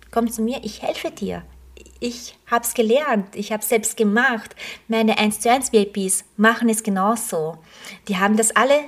Komm 0.10 0.32
zu 0.32 0.42
mir, 0.42 0.62
ich 0.64 0.82
helfe 0.82 1.12
dir. 1.12 1.44
Ich 2.00 2.36
habe 2.50 2.66
es 2.66 2.74
gelernt, 2.74 3.36
ich 3.36 3.52
habe 3.52 3.62
es 3.62 3.70
selbst 3.70 3.96
gemacht. 3.96 4.56
Meine 4.88 5.18
1 5.20 5.42
zu 5.42 5.52
1 5.52 5.72
VIPs 5.72 6.24
machen 6.36 6.68
es 6.68 6.82
genauso. 6.82 7.58
Die 8.08 8.18
haben 8.18 8.38
das 8.38 8.56
alle 8.56 8.80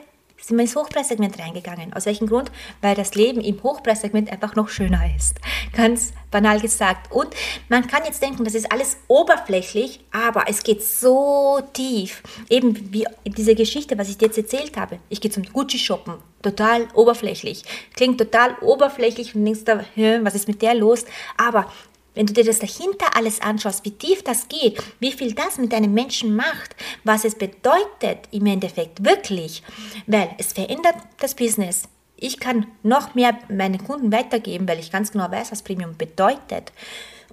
sind 0.45 0.57
wir 0.57 0.63
ins 0.63 0.75
Hochpreissegment 0.75 1.39
reingegangen. 1.39 1.93
Aus 1.93 2.05
welchem 2.05 2.27
Grund? 2.27 2.51
Weil 2.81 2.95
das 2.95 3.15
Leben 3.15 3.39
im 3.39 3.61
Hochpreissegment 3.63 4.31
einfach 4.31 4.55
noch 4.55 4.69
schöner 4.69 5.01
ist. 5.15 5.39
Ganz 5.75 6.11
banal 6.31 6.59
gesagt. 6.59 7.11
Und 7.11 7.29
man 7.69 7.87
kann 7.87 8.03
jetzt 8.05 8.21
denken, 8.21 8.43
das 8.43 8.53
ist 8.53 8.71
alles 8.71 8.97
oberflächlich, 9.07 10.01
aber 10.11 10.45
es 10.47 10.63
geht 10.63 10.83
so 10.83 11.61
tief. 11.71 12.23
Eben 12.49 12.93
wie 12.93 13.05
diese 13.25 13.55
Geschichte, 13.55 13.97
was 13.97 14.09
ich 14.09 14.17
dir 14.17 14.25
jetzt 14.25 14.37
erzählt 14.37 14.75
habe. 14.75 14.99
Ich 15.09 15.21
gehe 15.21 15.31
zum 15.31 15.43
Gucci 15.43 15.79
shoppen. 15.79 16.15
Total 16.41 16.87
oberflächlich. 16.93 17.63
Klingt 17.95 18.17
total 18.17 18.57
oberflächlich 18.59 19.33
und 19.33 19.45
denkst 19.45 19.63
da, 19.63 19.85
was 20.23 20.35
ist 20.35 20.49
mit 20.49 20.61
der 20.61 20.73
los? 20.75 21.05
Aber 21.37 21.71
Wenn 22.15 22.25
du 22.25 22.33
dir 22.33 22.43
das 22.43 22.59
dahinter 22.59 23.15
alles 23.15 23.41
anschaust, 23.41 23.85
wie 23.85 23.91
tief 23.91 24.23
das 24.23 24.47
geht, 24.47 24.81
wie 24.99 25.11
viel 25.11 25.33
das 25.33 25.57
mit 25.57 25.73
einem 25.73 25.93
Menschen 25.93 26.35
macht, 26.35 26.75
was 27.03 27.25
es 27.25 27.35
bedeutet 27.35 28.27
im 28.31 28.45
Endeffekt 28.45 29.03
wirklich, 29.03 29.63
weil 30.05 30.29
es 30.37 30.53
verändert 30.53 30.95
das 31.19 31.35
Business. 31.35 31.83
Ich 32.15 32.39
kann 32.39 32.67
noch 32.83 33.15
mehr 33.15 33.37
meinen 33.49 33.83
Kunden 33.83 34.11
weitergeben, 34.11 34.67
weil 34.67 34.79
ich 34.79 34.91
ganz 34.91 35.11
genau 35.11 35.29
weiß, 35.29 35.51
was 35.51 35.63
Premium 35.63 35.97
bedeutet. 35.97 36.71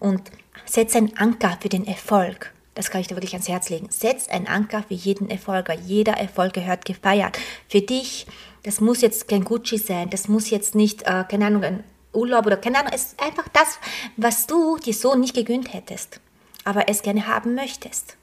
Und 0.01 0.23
setze 0.65 0.99
einen 0.99 1.17
Anker 1.17 1.59
für 1.61 1.69
den 1.69 1.87
Erfolg. 1.87 2.53
Das 2.75 2.91
kann 2.91 3.01
ich 3.01 3.09
dir 3.09 3.17
wirklich 3.17 3.35
ans 3.35 3.49
Herz 3.49 3.69
legen. 3.69 3.89
Setz 3.91 4.29
einen 4.29 4.47
Anker 4.47 4.83
für 4.87 4.95
jeden 4.95 5.29
Erfolg, 5.29 5.71
jeder 5.85 6.15
Erfolg 6.15 6.55
gehört 6.55 6.85
gefeiert. 6.85 7.39
Für 7.69 7.81
dich, 7.83 8.27
das 8.63 8.81
muss 8.81 9.01
jetzt 9.01 9.29
kein 9.29 9.45
Gucci 9.45 9.77
sein, 9.77 10.11
das 10.11 10.29
muss 10.29 10.51
jetzt 10.51 10.75
nicht, 10.75 11.03
äh, 11.03 11.25
keine 11.29 11.47
Ahnung, 11.47 11.65
ein 11.65 11.85
Urlaub 12.13 12.47
oder 12.47 12.57
keine 12.57 12.79
Ahnung, 12.79 12.93
es 12.95 13.05
ist 13.05 13.23
einfach 13.23 13.49
das, 13.49 13.79
was 14.17 14.47
du 14.47 14.79
dir 14.79 14.95
so 14.95 15.15
nicht 15.15 15.35
gegönnt 15.35 15.73
hättest, 15.73 16.21
aber 16.65 16.89
es 16.89 17.03
gerne 17.03 17.27
haben 17.27 17.55
möchtest. 17.55 18.17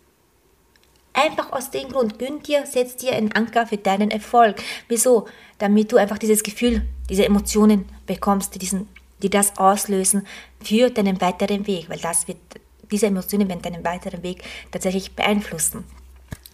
Einfach 1.14 1.52
aus 1.52 1.72
dem 1.72 1.90
Grund, 1.90 2.20
gönn 2.20 2.44
dir, 2.44 2.66
setz 2.68 2.96
dir 2.96 3.14
einen 3.14 3.32
Anker 3.32 3.66
für 3.66 3.78
deinen 3.78 4.12
Erfolg. 4.12 4.62
Wieso? 4.88 5.28
Damit 5.58 5.92
du 5.92 5.98
einfach 5.98 6.20
dieses 6.20 6.44
Gefühl, 6.44 6.86
diese 7.10 7.26
Emotionen 7.26 7.86
bekommst, 8.06 8.54
die, 8.54 8.60
diesen, 8.60 8.88
die 9.24 9.30
das 9.30 9.58
auslösen 9.58 10.28
für 10.64 10.92
deinen 10.92 11.20
weiteren 11.20 11.66
Weg, 11.66 11.90
weil 11.90 11.98
das 11.98 12.28
wird, 12.28 12.38
diese 12.92 13.08
Emotionen 13.08 13.50
werden 13.50 13.64
deinen 13.64 13.84
weiteren 13.84 14.22
Weg 14.22 14.44
tatsächlich 14.72 15.16
beeinflussen. 15.16 15.86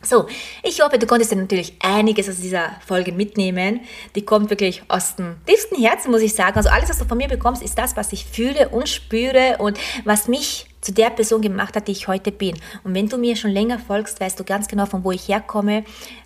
So, 0.06 0.28
ich 0.64 0.82
hoffe, 0.82 1.00
du 1.00 1.08
konntest 1.08 1.32
dir 1.32 1.38
natürlich 1.38 1.74
einiges 1.82 2.28
aus 2.28 2.38
dieser 2.38 2.72
Folge 2.86 3.14
mitnehmen. 3.14 3.82
Die 4.16 4.26
kommt 4.26 4.50
wirklich 4.50 4.84
aus 4.90 5.16
dem 5.16 5.38
tiefsten 5.46 5.82
Herzen, 5.82 6.12
muss 6.12 6.22
ich 6.22 6.36
sagen. 6.36 6.58
Also 6.58 6.70
alles, 6.70 6.90
was 6.90 7.00
du 7.00 7.06
von 7.06 7.18
mir 7.18 7.30
bekommst, 7.30 7.64
ist 7.64 7.78
das, 7.78 7.96
was 7.96 8.12
ich 8.12 8.26
fühle 8.26 8.70
und 8.70 8.90
spüre 8.90 9.58
und 9.60 9.80
was 10.04 10.28
mich 10.28 10.68
zu 10.82 10.92
der 10.92 11.10
Person 11.10 11.42
gemacht 11.42 11.76
hat, 11.78 11.88
die 11.88 11.94
ich 11.94 12.10
heute 12.10 12.34
bin. 12.34 12.60
Und 12.84 12.94
wenn 12.94 13.08
du 13.08 13.18
mir 13.18 13.38
schon 13.38 13.52
länger 13.52 13.80
folgst, 13.80 14.20
weißt 14.20 14.38
du 14.38 14.44
ganz 14.44 14.68
genau, 14.68 14.86
von 14.86 15.06
wo 15.06 15.12
ich 15.12 15.30
herkomme, 15.30 15.86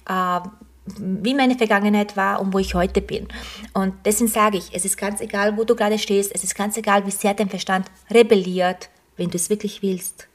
äh, 0.09 0.39
wie 0.99 1.35
meine 1.35 1.55
Vergangenheit 1.55 2.17
war 2.17 2.41
und 2.41 2.53
wo 2.53 2.59
ich 2.59 2.73
heute 2.73 3.01
bin. 3.01 3.27
Und 3.73 3.93
deswegen 4.05 4.29
sage 4.29 4.57
ich, 4.57 4.73
es 4.73 4.85
ist 4.85 4.97
ganz 4.97 5.21
egal, 5.21 5.57
wo 5.57 5.65
du 5.65 5.75
gerade 5.75 5.99
stehst, 5.99 6.33
es 6.33 6.43
ist 6.43 6.55
ganz 6.55 6.77
egal, 6.77 7.05
wie 7.05 7.11
sehr 7.11 7.33
dein 7.35 7.49
Verstand 7.49 7.85
rebelliert, 8.09 8.89
wenn 9.17 9.29
du 9.29 9.35
es 9.35 9.49
wirklich 9.49 9.81
willst. 9.83 10.27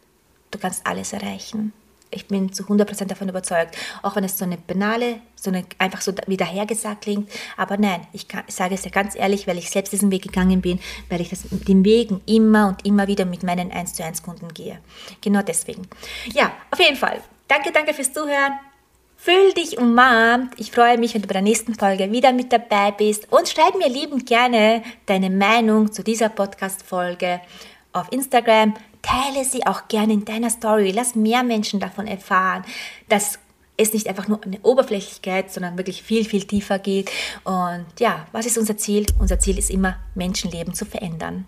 Du 0.50 0.58
kannst 0.58 0.86
alles 0.86 1.12
erreichen. 1.12 1.72
Ich 2.12 2.28
bin 2.28 2.52
zu 2.52 2.64
100% 2.64 3.06
davon 3.06 3.28
überzeugt. 3.28 3.76
Auch 4.02 4.16
wenn 4.16 4.24
es 4.24 4.38
so 4.38 4.44
eine 4.44 4.56
banale, 4.56 5.20
so 5.34 5.50
eine 5.50 5.64
einfach 5.78 6.00
so 6.00 6.12
wie 6.26 6.36
dahergesagt 6.36 7.02
klingt. 7.02 7.30
Aber 7.56 7.76
nein, 7.76 8.06
ich, 8.12 8.28
kann, 8.28 8.44
ich 8.46 8.54
sage 8.54 8.74
es 8.74 8.84
ja 8.84 8.90
ganz 8.90 9.16
ehrlich, 9.16 9.46
weil 9.46 9.58
ich 9.58 9.70
selbst 9.70 9.92
diesen 9.92 10.10
Weg 10.10 10.22
gegangen 10.22 10.60
bin, 10.60 10.78
weil 11.08 11.20
ich 11.20 11.30
das, 11.30 11.42
den 11.50 11.84
Wegen 11.84 12.20
immer 12.26 12.68
und 12.68 12.86
immer 12.86 13.06
wieder 13.06 13.24
mit 13.24 13.42
meinen 13.42 13.72
1 13.72 13.94
zu 13.94 14.04
1 14.04 14.22
Kunden 14.22 14.52
gehe. 14.54 14.78
Genau 15.20 15.42
deswegen. 15.42 15.88
Ja, 16.32 16.52
auf 16.70 16.78
jeden 16.78 16.96
Fall. 16.96 17.20
Danke, 17.48 17.72
danke 17.72 17.94
fürs 17.94 18.12
Zuhören. 18.12 18.52
Fühl 19.16 19.52
dich 19.52 19.78
umarmt. 19.78 20.54
Ich 20.56 20.72
freue 20.72 20.98
mich, 20.98 21.14
wenn 21.14 21.22
du 21.22 21.28
bei 21.28 21.34
der 21.34 21.42
nächsten 21.42 21.76
Folge 21.76 22.10
wieder 22.10 22.32
mit 22.32 22.52
dabei 22.52 22.90
bist. 22.90 23.30
Und 23.30 23.48
schreib 23.48 23.76
mir 23.76 23.88
liebend 23.88 24.26
gerne 24.26 24.82
deine 25.06 25.30
Meinung 25.30 25.92
zu 25.92 26.02
dieser 26.02 26.28
Podcast-Folge 26.28 27.40
auf 27.92 28.10
Instagram, 28.10 28.74
teile 29.02 29.44
sie 29.44 29.66
auch 29.66 29.88
gerne 29.88 30.12
in 30.12 30.24
deiner 30.24 30.50
Story. 30.50 30.92
Lass 30.92 31.14
mehr 31.14 31.42
Menschen 31.42 31.80
davon 31.80 32.06
erfahren, 32.06 32.64
dass 33.08 33.38
es 33.76 33.92
nicht 33.92 34.08
einfach 34.08 34.28
nur 34.28 34.42
eine 34.44 34.60
Oberflächlichkeit, 34.62 35.52
sondern 35.52 35.76
wirklich 35.76 36.02
viel, 36.02 36.24
viel 36.24 36.44
tiefer 36.44 36.78
geht. 36.78 37.10
Und 37.44 37.86
ja, 37.98 38.26
was 38.32 38.46
ist 38.46 38.58
unser 38.58 38.76
Ziel? 38.76 39.06
Unser 39.18 39.38
Ziel 39.38 39.58
ist 39.58 39.70
immer, 39.70 39.96
Menschenleben 40.14 40.74
zu 40.74 40.84
verändern. 40.84 41.46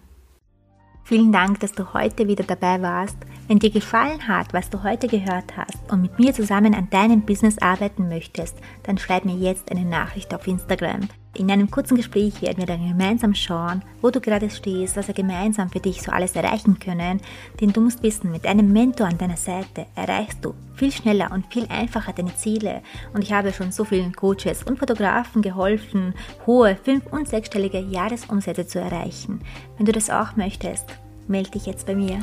Vielen 1.07 1.33
Dank, 1.33 1.61
dass 1.61 1.73
du 1.73 1.93
heute 1.93 2.29
wieder 2.29 2.45
dabei 2.45 2.81
warst. 2.81 3.17
Wenn 3.47 3.59
dir 3.59 3.71
gefallen 3.71 4.27
hat, 4.27 4.55
was 4.55 4.71
du 4.71 4.83
heute 4.83 5.07
gehört 5.07 5.55
hast 5.55 5.77
und 5.91 6.01
mit 6.01 6.19
mir 6.19 6.33
zusammen 6.33 6.75
an 6.75 6.89
deinem 6.89 7.23
Business 7.23 7.59
arbeiten 7.59 8.09
möchtest, 8.09 8.57
dann 8.85 8.97
schreib 8.97 9.27
mir 9.27 9.37
jetzt 9.37 9.71
eine 9.71 9.85
Nachricht 9.85 10.33
auf 10.35 10.47
Instagram. 10.47 11.09
In 11.37 11.51
einem 11.51 11.69
kurzen 11.69 11.97
Gespräch 11.97 12.43
werden 12.43 12.59
wir 12.59 12.67
dann 12.67 12.89
gemeinsam 12.89 13.35
schauen, 13.35 13.83
wo 14.01 14.11
du 14.11 14.21
gerade 14.21 14.49
stehst, 14.51 14.97
was 14.97 15.09
wir 15.09 15.15
gemeinsam 15.15 15.69
für 15.69 15.81
dich 15.81 16.01
so 16.01 16.13
alles 16.13 16.37
erreichen 16.37 16.79
können. 16.79 17.21
Denn 17.61 17.73
du 17.73 17.81
musst 17.81 18.05
wissen, 18.05 18.31
mit 18.31 18.47
einem 18.47 18.73
Mentor 18.73 19.09
an 19.09 19.19
deiner 19.19 19.37
Seite 19.37 19.87
erreichst 19.97 20.45
du 20.45 20.55
viel 20.77 20.93
schneller 20.93 21.33
und 21.33 21.53
viel 21.53 21.67
einfacher 21.69 22.13
deine 22.13 22.37
Ziele. 22.37 22.83
Und 23.15 23.25
ich 23.25 23.33
habe 23.33 23.53
schon 23.53 23.73
so 23.73 23.85
vielen 23.85 24.15
Coaches 24.15 24.63
und 24.63 24.79
Fotografen 24.79 25.43
geholfen, 25.43 26.15
hohe 26.47 26.77
fünf- 26.77 27.13
und 27.13 27.29
sechsstellige 27.29 27.81
Jahresumsätze 27.81 28.69
zu 28.69 28.79
erreichen. 28.79 29.41
Wenn 29.77 29.87
du 29.87 29.93
das 29.93 30.11
auch 30.11 30.37
möchtest, 30.37 30.85
melde 31.27 31.51
dich 31.51 31.67
jetzt 31.67 31.87
bei 31.87 31.97
mir. 31.97 32.21